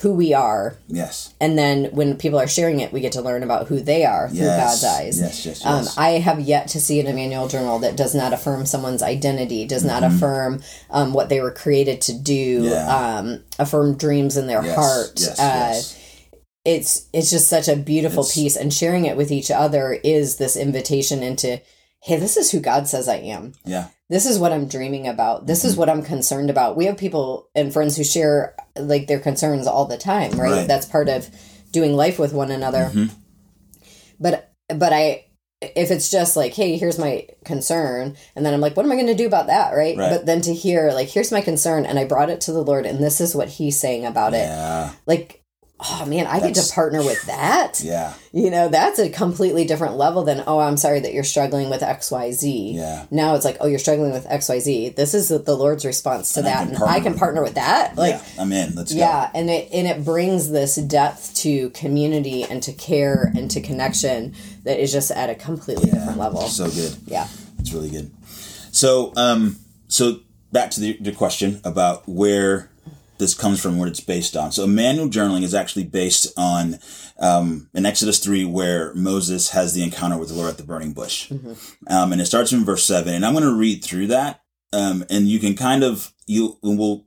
who 0.00 0.12
we 0.14 0.34
are. 0.34 0.76
Yes. 0.88 1.32
And 1.40 1.56
then 1.56 1.86
when 1.92 2.16
people 2.16 2.38
are 2.40 2.48
sharing 2.48 2.80
it 2.80 2.92
we 2.92 3.00
get 3.00 3.12
to 3.12 3.22
learn 3.22 3.42
about 3.42 3.68
who 3.68 3.78
they 3.80 4.04
are 4.04 4.28
through 4.28 4.46
god's 4.46 4.82
eyes. 4.84 5.20
Yes 5.20 5.46
yes 5.46 5.62
yes. 5.64 5.66
Um, 5.96 6.02
i 6.02 6.10
have 6.18 6.40
yet 6.40 6.68
to 6.68 6.80
see 6.80 6.98
an 6.98 7.06
Immanuel 7.06 7.46
journal 7.48 7.78
that 7.80 7.96
does 7.96 8.14
not 8.14 8.32
affirm 8.32 8.66
someone's 8.66 9.02
identity 9.02 9.64
does 9.66 9.84
not 9.84 10.02
Mhm. 10.02 10.16
affirm 10.16 10.62
um, 10.90 11.12
what 11.12 11.28
they 11.28 11.40
were 11.40 11.52
created 11.52 12.00
to 12.02 12.14
do 12.14 12.62
Yeah. 12.64 13.18
um, 13.18 13.44
affirm 13.58 13.96
dreams 13.96 14.36
in 14.36 14.46
their 14.48 14.64
yes, 14.64 14.74
heart. 14.74 15.12
yes, 15.20 15.38
uh, 15.38 15.70
yes. 15.72 15.98
it's 16.64 17.06
it's 17.12 17.30
just 17.30 17.48
such 17.48 17.68
a 17.68 17.76
beautiful 17.76 18.22
It's- 18.22 18.34
piece 18.34 18.56
and 18.56 18.72
sharing 18.72 19.04
it 19.06 19.16
with 19.16 19.30
each 19.30 19.50
other 19.50 19.92
is 19.92 20.36
this 20.36 20.56
invitation 20.56 21.22
into 21.22 21.60
hey 22.02 22.16
this 22.16 22.36
is 22.36 22.50
who 22.50 22.60
god 22.60 22.88
says 22.88 23.08
i 23.08 23.16
am. 23.16 23.52
Yeah 23.64 23.86
this 24.12 24.26
is 24.26 24.38
what 24.38 24.52
I'm 24.52 24.68
dreaming 24.68 25.08
about. 25.08 25.46
This 25.46 25.60
Mm-hmm. 25.60 25.68
is 25.68 25.76
what 25.76 25.88
I'm 25.88 26.02
concerned 26.02 26.50
about. 26.50 26.76
We 26.76 26.84
have 26.84 26.98
people 26.98 27.48
and 27.54 27.72
friends 27.72 27.96
who 27.96 28.04
share 28.04 28.54
like 28.76 29.06
their 29.06 29.18
concerns 29.20 29.66
all 29.66 29.86
the 29.86 29.96
time, 29.96 30.32
right? 30.32 30.52
Right. 30.52 30.68
That's 30.68 30.86
part 30.86 31.08
of 31.08 31.28
doing 31.72 31.96
life 31.96 32.18
with 32.18 32.32
one 32.34 32.50
another. 32.50 32.90
Mhm. 32.92 33.10
But 34.20 34.52
but 34.68 34.92
I 34.92 35.24
if 35.60 35.90
it's 35.92 36.10
just 36.10 36.36
like, 36.36 36.54
hey, 36.54 36.76
here's 36.76 36.98
my 36.98 37.26
concern, 37.44 38.16
and 38.34 38.44
then 38.44 38.52
I'm 38.52 38.60
like, 38.60 38.76
what 38.76 38.84
am 38.84 38.90
I 38.90 38.96
going 38.96 39.06
to 39.06 39.14
do 39.14 39.28
about 39.28 39.46
that, 39.46 39.72
right? 39.76 39.96
Right. 39.96 40.10
But 40.10 40.26
then 40.26 40.40
to 40.42 40.52
hear 40.52 40.90
like, 40.92 41.08
here's 41.08 41.30
my 41.30 41.40
concern, 41.40 41.86
and 41.86 41.98
I 42.00 42.04
brought 42.04 42.30
it 42.30 42.40
to 42.42 42.52
the 42.52 42.62
Lord, 42.64 42.84
and 42.84 42.98
this 43.02 43.20
is 43.20 43.34
what 43.34 43.48
He's 43.48 43.78
saying 43.78 44.04
about 44.04 44.34
it. 44.34 44.48
Like, 45.06 45.41
oh 45.84 46.06
man, 46.06 46.26
I 46.26 46.40
get 46.40 46.54
to 46.54 46.72
partner 46.72 46.98
with 47.02 47.22
that. 47.26 47.80
yeah 47.82 48.14
You 48.32 48.50
know, 48.50 48.68
that's 48.68 48.98
a 48.98 49.08
completely 49.10 49.64
different 49.64 49.96
level 49.96 50.22
than, 50.24 50.42
oh, 50.46 50.58
I'm 50.58 50.76
sorry 50.76 51.00
that 51.00 51.12
you're 51.12 51.24
struggling 51.24 51.70
with 51.70 51.80
XYZ. 51.80 52.74
yeah 52.74 53.06
Now 53.10 53.34
it's 53.34 53.44
like, 53.44 53.56
oh, 53.60 53.66
you're 53.66 53.78
struggling 53.78 54.12
with 54.12 54.26
XYZ. 54.26 54.96
This 54.96 55.14
is 55.14 55.28
the, 55.28 55.38
Lord's 55.56 55.84
response 55.84 56.32
to 56.34 56.40
And 56.40 56.46
that. 56.46 56.66
can 56.66 56.74
and 56.74 56.84
I 56.84 57.00
can 57.00 57.14
partner 57.14 57.42
with 57.42 57.54
that. 57.54 57.96
Like, 57.96 58.14
yeah 58.14 58.22
i'm 58.38 58.52
in 58.52 58.74
let's 58.74 58.92
go. 58.92 58.98
yeah, 58.98 59.30
and 59.34 59.48
it 59.50 59.68
and 59.72 59.86
it 59.86 60.04
brings 60.04 60.50
this 60.50 60.76
depth 60.76 61.34
to 61.36 61.70
community 61.70 62.44
and 62.44 62.62
to 62.62 62.72
care 62.72 63.32
and 63.36 63.50
to 63.50 63.60
connection 63.60 64.34
that 64.64 64.80
is 64.82 64.90
just 64.92 65.10
at 65.10 65.28
a 65.30 65.34
completely 65.34 65.90
go 65.90 65.96
different 65.98 66.18
level. 66.18 66.40
so 66.42 66.68
good 66.70 66.96
yeah. 67.06 67.28
it's 67.58 67.72
really 67.72 67.90
good 67.90 68.10
so 68.70 69.12
um 69.16 69.56
so 69.88 70.20
back 70.52 70.70
to 70.70 70.80
the, 70.80 70.96
the 71.00 71.12
question 71.12 71.60
about 71.64 72.08
where 72.08 72.70
this 73.22 73.34
comes 73.34 73.62
from, 73.62 73.78
what 73.78 73.88
it's 73.88 74.00
based 74.00 74.36
on. 74.36 74.52
So 74.52 74.64
Immanuel 74.64 75.08
journaling 75.08 75.42
is 75.44 75.54
actually 75.54 75.84
based 75.84 76.32
on 76.36 76.78
um, 77.18 77.70
in 77.72 77.86
Exodus 77.86 78.18
3, 78.18 78.44
where 78.44 78.92
Moses 78.94 79.50
has 79.50 79.72
the 79.74 79.82
encounter 79.82 80.18
with 80.18 80.28
the 80.28 80.34
Lord 80.34 80.50
at 80.50 80.56
the 80.58 80.64
burning 80.64 80.92
bush. 80.92 81.30
Um, 81.86 82.12
and 82.12 82.20
it 82.20 82.26
starts 82.26 82.52
in 82.52 82.64
verse 82.64 82.84
7. 82.84 83.14
And 83.14 83.24
I'm 83.24 83.32
going 83.32 83.44
to 83.44 83.54
read 83.54 83.84
through 83.84 84.08
that. 84.08 84.42
Um, 84.72 85.04
and 85.08 85.28
you 85.28 85.38
can 85.38 85.54
kind 85.54 85.84
of, 85.84 86.12
you 86.26 86.58
will 86.62 87.06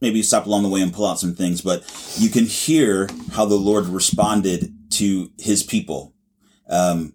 maybe 0.00 0.22
stop 0.22 0.46
along 0.46 0.62
the 0.62 0.68
way 0.68 0.80
and 0.80 0.92
pull 0.92 1.06
out 1.06 1.18
some 1.18 1.34
things, 1.34 1.60
but 1.60 1.82
you 2.18 2.30
can 2.30 2.44
hear 2.44 3.08
how 3.32 3.44
the 3.44 3.56
Lord 3.56 3.86
responded 3.86 4.72
to 4.92 5.30
his 5.38 5.62
people 5.62 6.14
um, 6.68 7.14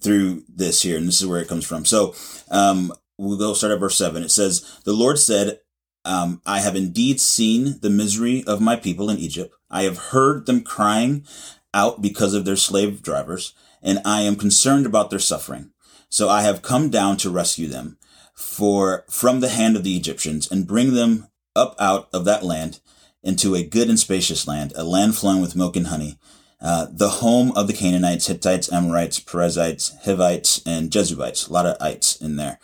through 0.00 0.44
this 0.48 0.82
here. 0.82 0.96
And 0.96 1.06
this 1.06 1.20
is 1.20 1.26
where 1.26 1.40
it 1.40 1.48
comes 1.48 1.66
from. 1.66 1.84
So 1.84 2.14
um, 2.50 2.92
we'll 3.18 3.38
go 3.38 3.52
start 3.52 3.72
at 3.72 3.80
verse 3.80 3.98
7. 3.98 4.22
It 4.22 4.30
says, 4.30 4.80
The 4.84 4.94
Lord 4.94 5.18
said, 5.18 5.58
um, 6.04 6.40
I 6.44 6.60
have 6.60 6.76
indeed 6.76 7.20
seen 7.20 7.78
the 7.80 7.90
misery 7.90 8.42
of 8.46 8.60
my 8.60 8.76
people 8.76 9.10
in 9.10 9.18
Egypt. 9.18 9.54
I 9.70 9.82
have 9.82 9.98
heard 9.98 10.46
them 10.46 10.62
crying 10.62 11.24
out 11.72 12.02
because 12.02 12.34
of 12.34 12.44
their 12.44 12.56
slave 12.56 13.02
drivers, 13.02 13.54
and 13.82 14.00
I 14.04 14.22
am 14.22 14.36
concerned 14.36 14.86
about 14.86 15.10
their 15.10 15.18
suffering. 15.18 15.70
So 16.08 16.28
I 16.28 16.42
have 16.42 16.62
come 16.62 16.90
down 16.90 17.16
to 17.18 17.30
rescue 17.30 17.68
them 17.68 17.98
for 18.34 19.04
from 19.08 19.40
the 19.40 19.48
hand 19.48 19.76
of 19.76 19.84
the 19.84 19.96
Egyptians 19.96 20.50
and 20.50 20.66
bring 20.66 20.94
them 20.94 21.28
up 21.54 21.74
out 21.78 22.08
of 22.12 22.24
that 22.24 22.42
land 22.42 22.80
into 23.22 23.54
a 23.54 23.64
good 23.64 23.88
and 23.88 23.98
spacious 23.98 24.46
land, 24.46 24.72
a 24.74 24.84
land 24.84 25.14
flowing 25.14 25.40
with 25.40 25.56
milk 25.56 25.76
and 25.76 25.86
honey, 25.86 26.18
uh, 26.60 26.86
the 26.90 27.08
home 27.08 27.52
of 27.52 27.66
the 27.66 27.72
Canaanites, 27.72 28.26
Hittites, 28.26 28.72
Amorites, 28.72 29.20
Perizzites, 29.20 29.92
Hivites, 30.04 30.62
and 30.66 30.90
Jebusites. 30.90 31.46
A 31.46 31.52
lot 31.52 31.66
of 31.66 31.80
ites 31.80 32.16
in 32.16 32.36
there. 32.36 32.58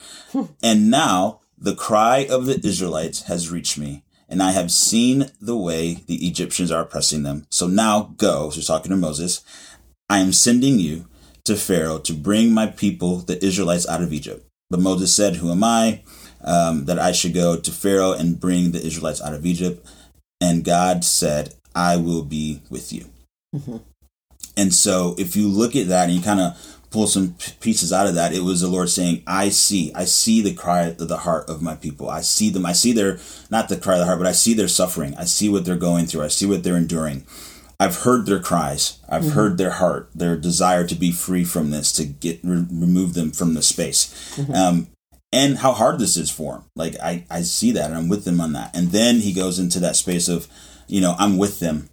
and 0.63 0.91
now 0.91 1.41
the 1.61 1.75
cry 1.75 2.27
of 2.31 2.47
the 2.47 2.61
Israelites 2.65 3.23
has 3.23 3.51
reached 3.51 3.79
me, 3.79 4.05
and 4.29 4.43
I 4.43 4.53
have 4.53 4.71
seen 4.71 5.31
the 5.41 5.57
way 5.57 5.95
the 6.07 6.27
Egyptians 6.27 6.71
are 6.71 6.83
oppressing 6.83 7.23
them. 7.23 7.47
So 7.51 7.67
now 7.67 8.15
go. 8.17 8.51
So 8.51 8.57
he's 8.57 8.67
talking 8.67 8.91
to 8.91 8.97
Moses. 8.97 9.43
I 10.09 10.19
am 10.19 10.33
sending 10.33 10.79
you 10.79 11.07
to 11.45 11.57
Pharaoh 11.57 11.99
to 12.01 12.13
bring 12.13 12.53
my 12.53 12.67
people, 12.67 13.19
the 13.19 13.43
Israelites, 13.45 13.89
out 13.89 14.03
of 14.03 14.13
Egypt. 14.13 14.47
But 14.71 14.81
Moses 14.81 15.15
said, 15.15 15.37
Who 15.37 15.51
am 15.51 15.65
I 15.65 16.03
um, 16.43 16.85
that 16.85 16.99
I 16.99 17.13
should 17.13 17.35
go 17.35 17.57
to 17.59 17.71
Pharaoh 17.71 18.13
and 18.13 18.39
bring 18.41 18.73
the 18.73 18.85
Israelites 18.85 19.23
out 19.23 19.35
of 19.35 19.47
Egypt? 19.47 19.87
And 20.41 20.65
God 20.65 21.05
said, 21.05 21.55
I 21.75 21.97
will 21.97 22.23
be 22.23 22.63
with 22.71 22.93
you. 22.93 23.07
And 24.57 24.75
so 24.75 25.15
if 25.19 25.37
you 25.37 25.49
look 25.49 25.77
at 25.77 25.89
that 25.89 26.09
and 26.09 26.13
you 26.13 26.23
kind 26.23 26.41
of 26.41 26.78
pull 26.91 27.07
some 27.07 27.37
pieces 27.61 27.93
out 27.93 28.07
of 28.07 28.15
that, 28.15 28.33
it 28.33 28.43
was 28.43 28.61
the 28.61 28.69
Lord 28.69 28.89
saying, 28.89 29.23
I 29.27 29.51
see, 29.51 29.93
I 29.95 30.05
see 30.05 30.41
the 30.41 30.55
cry 30.55 30.87
of 30.87 31.09
the 31.09 31.19
heart 31.19 31.49
of 31.49 31.63
my 31.63 31.75
people. 31.75 32.09
I 32.09 32.21
see 32.23 32.51
them. 32.51 32.65
I 32.65 32.73
see 32.73 32.93
their, 32.93 33.19
not 33.51 33.69
the 33.69 33.77
cry 33.77 33.95
of 33.95 34.01
the 34.01 34.07
heart, 34.07 34.19
but 34.19 34.27
I 34.27 34.33
see 34.33 34.55
their 34.55 34.69
suffering. 34.69 35.15
I 35.17 35.25
see 35.25 35.49
what 35.49 35.65
they're 35.65 35.77
going 35.77 36.07
through. 36.07 36.25
I 36.25 36.29
see 36.29 36.47
what 36.47 36.63
they're 36.63 36.77
enduring. 36.77 37.27
I've 37.81 37.97
heard 37.97 38.27
their 38.27 38.41
cries. 38.41 38.99
I've 39.09 39.31
heard 39.35 39.57
their 39.57 39.71
heart, 39.71 40.11
their 40.13 40.37
desire 40.37 40.85
to 40.87 40.95
be 40.97 41.13
free 41.13 41.45
from 41.45 41.71
this, 41.71 41.93
to 41.93 42.05
get 42.05 42.41
re- 42.43 42.67
remove 42.71 43.15
them 43.15 43.31
from 43.31 43.55
the 43.55 43.63
space, 43.63 44.37
um, 44.53 44.89
and 45.33 45.59
how 45.59 45.73
hard 45.73 46.01
this 46.01 46.17
is 46.17 46.29
for 46.29 46.55
them. 46.55 46.65
Like 46.75 46.97
I, 47.01 47.25
I 47.31 47.43
see 47.43 47.71
that, 47.73 47.91
and 47.91 47.95
I'm 47.97 48.09
with 48.09 48.25
them 48.25 48.41
on 48.41 48.53
that. 48.55 48.75
And 48.75 48.89
then 48.89 49.21
he 49.21 49.33
goes 49.33 49.61
into 49.61 49.79
that 49.79 49.95
space 49.95 50.29
of, 50.29 50.49
you 50.89 51.01
know, 51.01 51.15
I'm 51.21 51.39
with 51.39 51.61
them 51.61 51.89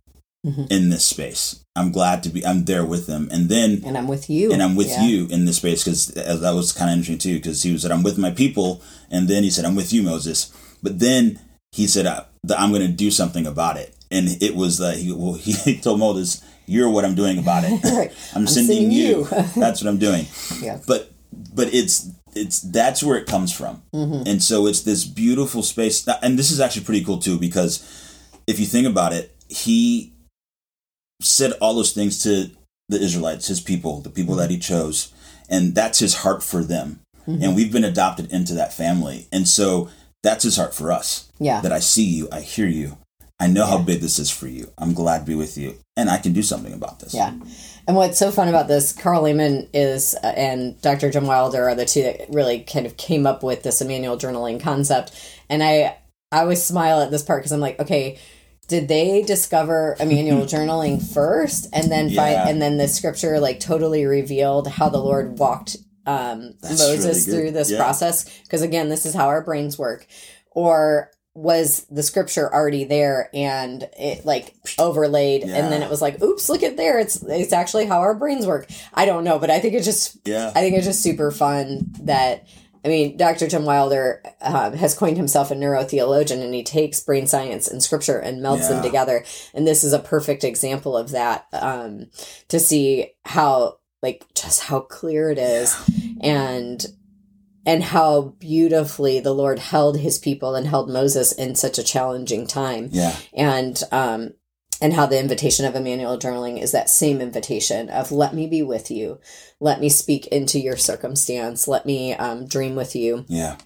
in 0.69 0.89
this 0.89 1.05
space. 1.05 1.59
I'm 1.75 1.91
glad 1.91 2.23
to 2.23 2.29
be. 2.29 2.45
I'm 2.45 2.65
there 2.65 2.85
with 2.85 3.07
them, 3.07 3.27
and 3.31 3.49
then 3.49 3.81
And 3.85 3.97
I'm 3.97 4.07
with 4.07 4.29
you. 4.29 4.51
and 4.53 4.61
I'm 4.61 4.75
with 4.75 4.87
Yeah. 4.89 5.05
you 5.05 5.27
in 5.29 5.45
this 5.45 5.57
space 5.57 5.83
because 5.83 6.07
that 6.07 6.53
was 6.53 6.71
kind 6.71 6.89
of 6.91 6.97
interesting 6.97 7.17
too. 7.17 7.37
Because 7.37 7.63
he 7.63 7.71
was 7.71 7.81
said, 7.81 7.91
"I'm 7.91 8.03
with 8.03 8.17
my 8.17 8.31
people," 8.31 8.81
and 9.11 9.27
then 9.27 9.43
he 9.43 9.49
said, 9.49 9.65
"I'm 9.65 9.75
with 9.75 9.91
you, 9.91 10.03
Moses." 10.03 10.51
But 10.83 10.99
then 10.99 11.39
he 11.71 11.87
said, 11.87 12.05
uh, 12.05 12.23
"I'm 12.55 12.69
going 12.71 12.81
to 12.85 12.87
do 12.87 13.09
something 13.11 13.45
about 13.47 13.77
it," 13.77 13.93
and 14.11 14.37
it 14.41 14.55
was 14.55 14.77
that 14.77 14.97
he 14.97 15.11
well, 15.11 15.33
he 15.65 15.77
told 15.77 15.99
Moses, 15.99 16.41
"You're 16.67 16.89
what 16.89 17.03
I'm 17.05 17.15
doing 17.15 17.37
about 17.39 17.63
it. 17.65 17.83
Right. 17.83 18.11
I'm, 18.35 18.47
sending, 18.47 18.77
sending 18.77 18.91
you. 18.91 19.07
you." 19.07 19.23
That's 19.57 19.81
what 19.81 19.89
I'm 19.89 19.97
doing." 19.97 20.27
Yeah. 20.61 20.79
But 20.87 21.11
but 21.53 21.73
it's 21.73 22.07
it's 22.35 22.59
that's 22.61 23.01
where 23.03 23.17
it 23.17 23.25
comes 23.27 23.51
from, 23.51 23.81
Mm-hmm. 23.93 24.27
and 24.29 24.41
so 24.43 24.67
it's 24.67 24.83
this 24.83 25.03
beautiful 25.05 25.63
space. 25.63 26.07
And 26.21 26.37
this 26.39 26.51
is 26.51 26.59
actually 26.61 26.85
pretty 26.85 27.03
cool 27.03 27.17
too 27.19 27.37
because 27.39 27.81
if 28.47 28.59
you 28.59 28.65
think 28.65 28.87
about 28.87 29.11
it, 29.13 29.35
he 29.49 30.13
said 31.21 31.53
all 31.61 31.73
those 31.73 31.93
things 31.93 32.21
to 32.23 32.51
the 32.89 33.01
Israelites, 33.01 33.47
his 33.47 33.61
people, 33.61 34.01
the 34.01 34.09
people 34.09 34.35
that 34.35 34.51
he 34.51 34.59
chose, 34.59 35.13
and 35.49 35.73
that's 35.73 35.99
his 35.99 36.15
heart 36.15 36.43
for 36.43 36.63
them. 36.63 36.99
Mm-hmm. 37.27 37.43
And 37.43 37.55
we've 37.55 37.71
been 37.71 37.83
adopted 37.83 38.31
into 38.31 38.53
that 38.53 38.73
family, 38.73 39.27
and 39.31 39.47
so 39.47 39.89
that's 40.21 40.43
his 40.43 40.57
heart 40.57 40.73
for 40.73 40.91
us. 40.91 41.31
Yeah. 41.39 41.61
That 41.61 41.71
I 41.71 41.79
see 41.79 42.03
you, 42.03 42.27
I 42.31 42.41
hear 42.41 42.67
you, 42.67 42.97
I 43.39 43.47
know 43.47 43.65
how 43.65 43.77
big 43.77 43.99
this 43.99 44.17
is 44.17 44.31
for 44.31 44.47
you. 44.47 44.71
I'm 44.77 44.93
glad 44.93 45.19
to 45.19 45.25
be 45.25 45.35
with 45.35 45.57
you, 45.57 45.75
and 45.97 46.09
I 46.09 46.17
can 46.17 46.31
do 46.31 46.41
something 46.41 46.73
about 46.73 46.99
this. 46.99 47.13
Yeah. 47.13 47.33
And 47.87 47.95
what's 47.95 48.17
so 48.17 48.31
fun 48.31 48.47
about 48.47 48.67
this, 48.67 48.93
Karl 48.93 49.23
Lehman 49.23 49.67
is, 49.73 50.15
uh, 50.23 50.27
and 50.27 50.81
Dr. 50.81 51.11
Jim 51.11 51.25
Wilder 51.27 51.67
are 51.67 51.75
the 51.75 51.85
two 51.85 52.03
that 52.03 52.27
really 52.29 52.61
kind 52.61 52.85
of 52.85 52.97
came 52.97 53.27
up 53.27 53.43
with 53.43 53.63
this 53.63 53.81
Immanuel 53.81 54.17
journaling 54.17 54.61
concept. 54.61 55.11
And 55.49 55.61
I, 55.61 55.97
I 56.31 56.39
always 56.39 56.63
smile 56.63 57.01
at 57.01 57.11
this 57.11 57.23
part 57.23 57.41
because 57.41 57.51
I'm 57.51 57.59
like, 57.59 57.79
okay, 57.79 58.17
did 58.67 58.87
they 58.87 59.21
discover 59.21 59.95
Immanuel 59.99 60.45
journaling 60.45 61.01
first, 61.13 61.67
and 61.73 61.91
then 61.91 62.09
Yeah. 62.09 62.47
and 62.47 62.61
then 62.61 62.77
the 62.77 62.87
scripture 62.87 63.39
like 63.39 63.59
totally 63.59 64.05
revealed 64.05 64.67
how 64.67 64.89
the 64.89 64.97
Lord 64.99 65.37
walked 65.39 65.77
um, 66.07 66.53
Moses 66.61 67.27
really 67.27 67.37
through 67.39 67.51
this 67.51 67.71
Yeah. 67.71 67.77
process? 67.77 68.25
Because 68.43 68.61
again, 68.61 68.89
this 68.89 69.05
is 69.05 69.13
how 69.13 69.27
our 69.27 69.41
brains 69.43 69.77
work. 69.77 70.05
Or 70.51 71.11
was 71.33 71.85
the 71.91 72.01
scripture 72.01 72.51
already 72.53 72.85
there 72.85 73.29
and 73.33 73.89
it 73.99 74.25
like 74.25 74.55
overlaid 74.79 75.43
and 75.43 75.69
then 75.69 75.83
it 75.83 75.89
was 75.89 76.01
like 76.01 76.21
oops 76.23 76.47
look 76.47 76.63
at 76.63 76.77
there 76.77 76.97
it's 76.97 77.21
it's 77.23 77.51
actually 77.51 77.85
how 77.85 77.99
our 77.99 78.15
brains 78.15 78.47
work 78.47 78.65
i 78.93 79.03
don't 79.05 79.25
know 79.25 79.37
but 79.37 79.49
i 79.49 79.59
think 79.59 79.73
it's 79.73 79.83
just 79.85 80.17
Yeah. 80.23 80.49
i 80.55 80.61
think 80.61 80.77
it's 80.77 80.85
just 80.85 81.03
super 81.03 81.31
fun 81.31 81.91
that 82.03 82.47
i 82.85 82.87
mean 82.87 83.17
dr 83.17 83.47
Jim 83.47 83.65
Wilder 83.65 84.21
um, 84.41 84.73
has 84.73 84.93
coined 84.93 85.17
himself 85.17 85.51
a 85.51 85.55
neurotheologian 85.55 86.41
and 86.41 86.53
he 86.53 86.63
takes 86.63 86.99
brain 86.99 87.27
science 87.27 87.67
and 87.67 87.81
scripture 87.81 88.19
and 88.19 88.41
melts 88.41 88.67
them 88.67 88.83
together. 88.83 89.25
And 89.53 89.67
this 89.67 89.83
is 89.83 89.93
a 89.93 89.99
perfect 89.99 90.43
example 90.43 90.95
of 90.95 91.11
that 91.11 91.47
um, 91.53 92.07
to 92.49 92.59
see 92.59 93.11
how 93.25 93.79
like 94.01 94.23
just 94.35 94.63
how 94.63 94.81
clear 94.81 95.31
it 95.31 95.37
is 95.37 95.75
and 96.21 96.85
and 97.65 97.83
how 97.83 98.35
beautifully 98.39 99.19
the 99.19 99.33
lord 99.33 99.57
held 99.57 99.97
his 99.97 100.19
people 100.19 100.53
and 100.53 100.67
held 100.67 100.89
moses 100.89 101.31
in 101.31 101.55
such 101.55 101.79
a 101.79 101.83
challenging 101.83 102.45
time. 102.45 102.89
Yeah. 102.91 103.15
and 103.33 103.81
um 103.91 104.33
and 104.81 104.93
how 104.93 105.05
the 105.05 105.19
invitation 105.19 105.65
of 105.65 105.75
Immanuel 105.75 106.17
journaling 106.17 106.61
is 106.61 106.71
that 106.71 106.89
same 106.89 107.21
invitation 107.21 107.89
of 107.89 108.11
let 108.11 108.33
me 108.33 108.47
be 108.47 108.61
with 108.61 108.91
you, 108.91 109.19
let 109.59 109.79
me 109.79 109.89
speak 109.89 110.27
into 110.27 110.59
your 110.59 110.77
circumstance, 110.77 111.67
let 111.67 111.85
me 111.85 112.13
um, 112.13 112.45
dream 112.45 112.75
with 112.75 112.95
you. 112.95 113.25
Yeah. 113.27 113.57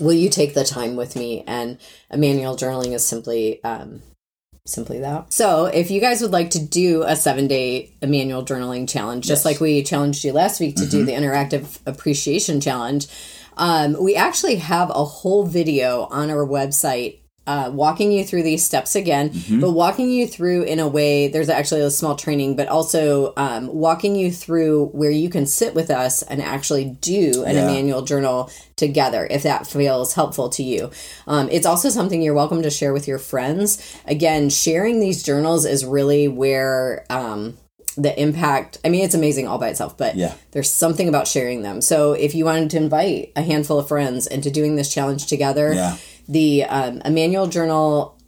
Will 0.00 0.14
you 0.14 0.28
take 0.28 0.54
the 0.54 0.64
time 0.64 0.96
with 0.96 1.14
me? 1.14 1.44
And 1.46 1.78
Immanuel 2.10 2.56
journaling 2.56 2.92
is 2.92 3.06
simply 3.06 3.62
um, 3.62 4.02
simply 4.66 4.98
that. 5.00 5.32
So, 5.32 5.66
if 5.66 5.90
you 5.90 6.00
guys 6.00 6.20
would 6.20 6.32
like 6.32 6.50
to 6.50 6.64
do 6.64 7.02
a 7.02 7.14
seven 7.14 7.46
day 7.46 7.92
Immanuel 8.02 8.44
journaling 8.44 8.88
challenge, 8.88 9.26
just 9.26 9.40
Yes. 9.40 9.44
like 9.44 9.60
we 9.60 9.82
challenged 9.82 10.24
you 10.24 10.32
last 10.32 10.58
week 10.60 10.76
to 10.76 10.86
do 10.86 11.04
the 11.04 11.12
interactive 11.12 11.78
appreciation 11.86 12.60
challenge, 12.60 13.06
um, 13.56 13.96
we 14.02 14.16
actually 14.16 14.56
have 14.56 14.90
a 14.90 15.04
whole 15.04 15.46
video 15.46 16.08
on 16.10 16.30
our 16.30 16.46
website. 16.46 17.18
Uh, 17.46 17.70
walking 17.72 18.10
you 18.10 18.24
through 18.24 18.42
these 18.42 18.64
steps 18.64 18.96
again, 18.96 19.30
but 19.60 19.70
walking 19.70 20.10
you 20.10 20.26
through 20.26 20.62
in 20.64 20.80
a 20.80 20.88
way, 20.88 21.28
there's 21.28 21.48
actually 21.48 21.80
a 21.80 21.90
small 21.92 22.16
training, 22.16 22.56
but 22.56 22.66
also 22.66 23.32
um, 23.36 23.68
walking 23.72 24.16
you 24.16 24.32
through 24.32 24.86
where 24.86 25.12
you 25.12 25.28
can 25.30 25.46
sit 25.46 25.72
with 25.72 25.88
us 25.88 26.22
and 26.22 26.42
actually 26.42 26.84
do 27.00 27.44
an 27.44 27.54
Yeah. 27.54 27.62
Immanuel 27.68 28.02
journal 28.02 28.50
together 28.74 29.28
if 29.30 29.44
that 29.44 29.64
feels 29.66 30.14
helpful 30.14 30.48
to 30.50 30.62
you. 30.64 30.90
Um, 31.28 31.48
it's 31.52 31.66
also 31.66 31.88
something 31.88 32.20
you're 32.20 32.34
welcome 32.34 32.62
to 32.62 32.70
share 32.70 32.92
with 32.92 33.06
your 33.06 33.18
friends. 33.18 33.78
Again, 34.06 34.50
sharing 34.50 34.98
these 34.98 35.22
journals 35.22 35.64
is 35.66 35.84
really 35.84 36.26
where 36.26 37.06
um, 37.10 37.56
the 37.96 38.20
impact. 38.20 38.78
I 38.84 38.88
mean, 38.88 39.04
it's 39.04 39.14
amazing 39.14 39.46
all 39.46 39.58
by 39.58 39.68
itself, 39.68 39.96
but 39.96 40.16
Yeah. 40.16 40.34
there's 40.50 40.70
something 40.70 41.08
about 41.08 41.28
sharing 41.28 41.62
them. 41.62 41.80
So 41.80 42.12
if 42.12 42.34
you 42.34 42.44
wanted 42.44 42.70
to 42.70 42.76
invite 42.78 43.30
a 43.36 43.42
handful 43.42 43.78
of 43.78 43.86
friends 43.88 44.26
into 44.26 44.50
doing 44.50 44.74
this 44.76 44.92
challenge 44.92 45.26
together, 45.26 45.72
Yeah. 45.72 45.96
The 46.28 46.64
um, 46.64 47.00
Immanuel 47.04 47.46
Journal 47.46 48.18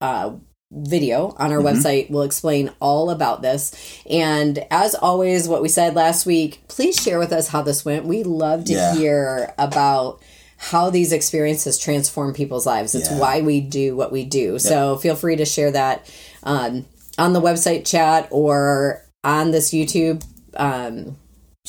uh, 0.00 0.32
video 0.70 1.34
on 1.38 1.52
our 1.52 1.58
Mm-hmm. 1.58 1.66
website 1.78 2.10
will 2.10 2.22
explain 2.22 2.70
all 2.80 3.10
about 3.10 3.42
this. 3.42 3.74
And 4.08 4.64
as 4.70 4.94
always, 4.94 5.46
what 5.48 5.60
we 5.62 5.68
said 5.68 5.94
last 5.94 6.24
week, 6.24 6.62
please 6.68 7.00
share 7.00 7.18
with 7.18 7.32
us 7.32 7.48
how 7.48 7.62
this 7.62 7.84
went. 7.84 8.06
We 8.06 8.22
love 8.22 8.64
to 8.66 8.72
Yeah. 8.72 8.94
hear 8.94 9.54
about 9.58 10.20
how 10.56 10.90
these 10.90 11.12
experiences 11.12 11.76
transform 11.76 12.32
people's 12.32 12.64
lives. 12.66 12.94
It's 12.94 13.10
Yeah. 13.10 13.18
why 13.18 13.40
we 13.42 13.60
do 13.60 13.96
what 13.96 14.12
we 14.12 14.24
do. 14.24 14.58
So 14.58 14.96
feel 14.96 15.16
free 15.16 15.36
to 15.36 15.44
share 15.44 15.72
that 15.72 16.06
um, 16.44 16.86
on 17.18 17.32
the 17.34 17.40
website 17.40 17.84
chat 17.84 18.28
or 18.30 19.02
on 19.24 19.50
this 19.50 19.70
YouTube. 19.72 20.22
Um, 20.56 21.16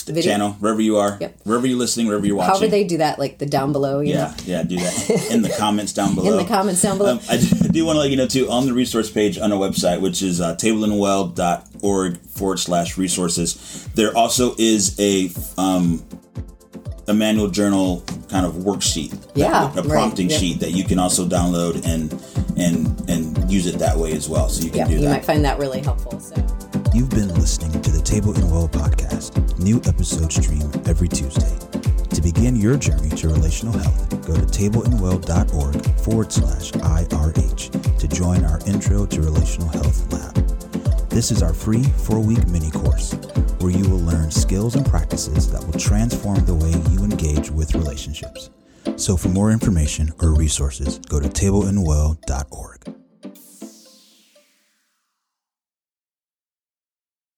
video. 0.06 0.32
Channel, 0.32 0.52
wherever 0.60 0.82
you 0.82 0.98
are, 0.98 1.18
Yep. 1.22 1.36
wherever 1.44 1.66
you're 1.68 1.78
listening, 1.78 2.08
wherever 2.08 2.26
you're 2.26 2.36
watching. 2.36 2.54
How 2.56 2.60
would 2.60 2.72
they 2.72 2.84
do 2.84 2.98
that? 2.98 3.20
Like 3.20 3.38
the 3.38 3.46
down 3.46 3.72
below, 3.72 4.00
you 4.02 4.14
Yeah, 4.14 4.34
yeah, 4.46 4.64
do 4.64 4.76
that 4.78 5.28
in 5.32 5.42
the 5.42 5.50
comments 5.50 5.94
down 5.94 6.16
below. 6.16 6.32
in 6.38 6.38
the 6.38 6.46
comments 6.52 6.82
down 6.82 6.98
below. 6.98 7.12
Um, 7.14 7.20
I 7.30 7.38
do, 7.38 7.46
do 7.70 7.86
want 7.86 7.96
to 7.98 8.00
let 8.02 8.10
you 8.10 8.18
know 8.18 8.28
too 8.28 8.50
on 8.50 8.66
the 8.66 8.74
resource 8.74 9.10
page 9.10 9.38
on 9.38 9.52
our 9.54 9.60
website, 9.60 10.02
which 10.02 10.22
is 10.22 10.42
uh, 10.42 10.56
tableandwell.org 10.56 12.18
forward 12.28 12.60
slash 12.60 12.98
resources. 12.98 13.88
There 13.96 14.16
also 14.18 14.56
is 14.58 15.00
a 15.00 15.30
um, 15.58 16.04
a 17.08 17.14
manual 17.14 17.50
journal 17.50 18.04
kind 18.30 18.46
of 18.46 18.54
worksheet, 18.56 19.12
that- 19.12 19.38
Yeah, 19.38 19.72
a 19.74 19.76
right, 19.82 19.88
prompting 19.90 20.30
yeah. 20.30 20.38
sheet 20.38 20.60
that 20.62 20.72
you 20.72 20.84
can 20.84 21.00
also 21.00 21.26
download 21.28 21.86
and 21.86 22.12
and 22.58 23.10
and 23.10 23.52
use 23.52 23.68
it 23.68 23.80
that 23.80 23.96
way 23.98 24.12
as 24.14 24.28
well. 24.28 24.50
So 24.50 24.64
you 24.66 24.70
can 24.70 24.80
yeah, 24.80 24.88
do 24.88 24.94
you 24.96 25.00
that. 25.02 25.10
might 25.12 25.26
find 25.26 25.46
that 25.46 25.60
really 25.60 25.80
helpful. 25.82 26.20
So. 26.20 26.36
You've 26.94 27.10
been 27.10 27.34
listening 27.34 27.82
to 27.82 27.90
the 27.92 28.02
Table 28.14 28.36
and 28.36 28.52
Well 28.52 28.70
podcast. 28.70 29.58
New 29.58 29.78
episodes 29.88 30.36
stream 30.36 30.72
every 30.86 31.08
Tuesday. 31.08 31.58
To 32.10 32.22
begin 32.22 32.56
your 32.56 32.78
journey 32.78 33.10
to 33.10 33.28
relational 33.28 33.76
health, 33.76 34.08
go 34.28 34.36
to 34.36 34.42
tableandwell.org 34.42 36.00
forward 36.02 36.32
slash 36.32 36.74
IRH 36.74 37.98
to 37.98 38.08
join 38.08 38.46
our 38.46 38.60
Intro 38.68 39.08
to 39.08 39.20
Relational 39.20 39.68
Health 39.70 40.14
Lab. 40.14 40.36
This 41.10 41.32
is 41.32 41.42
our 41.42 41.56
free 41.56 41.82
four 41.82 42.20
week 42.20 42.48
mini 42.50 42.70
course 42.70 43.14
where 43.58 43.72
you 43.72 43.90
will 43.90 44.06
learn 44.06 44.30
skills 44.30 44.76
and 44.76 44.86
practices 44.86 45.52
that 45.52 45.66
will 45.66 45.80
transform 45.80 46.46
the 46.46 46.54
way 46.54 46.70
you 46.94 47.04
engage 47.04 47.50
with 47.50 47.74
relationships. 47.74 48.52
So, 48.96 49.18
for 49.18 49.30
more 49.30 49.50
information 49.50 50.12
or 50.22 50.36
resources, 50.36 51.00
go 51.00 51.20
to 51.20 51.30
tableandwell.org. 51.30 53.03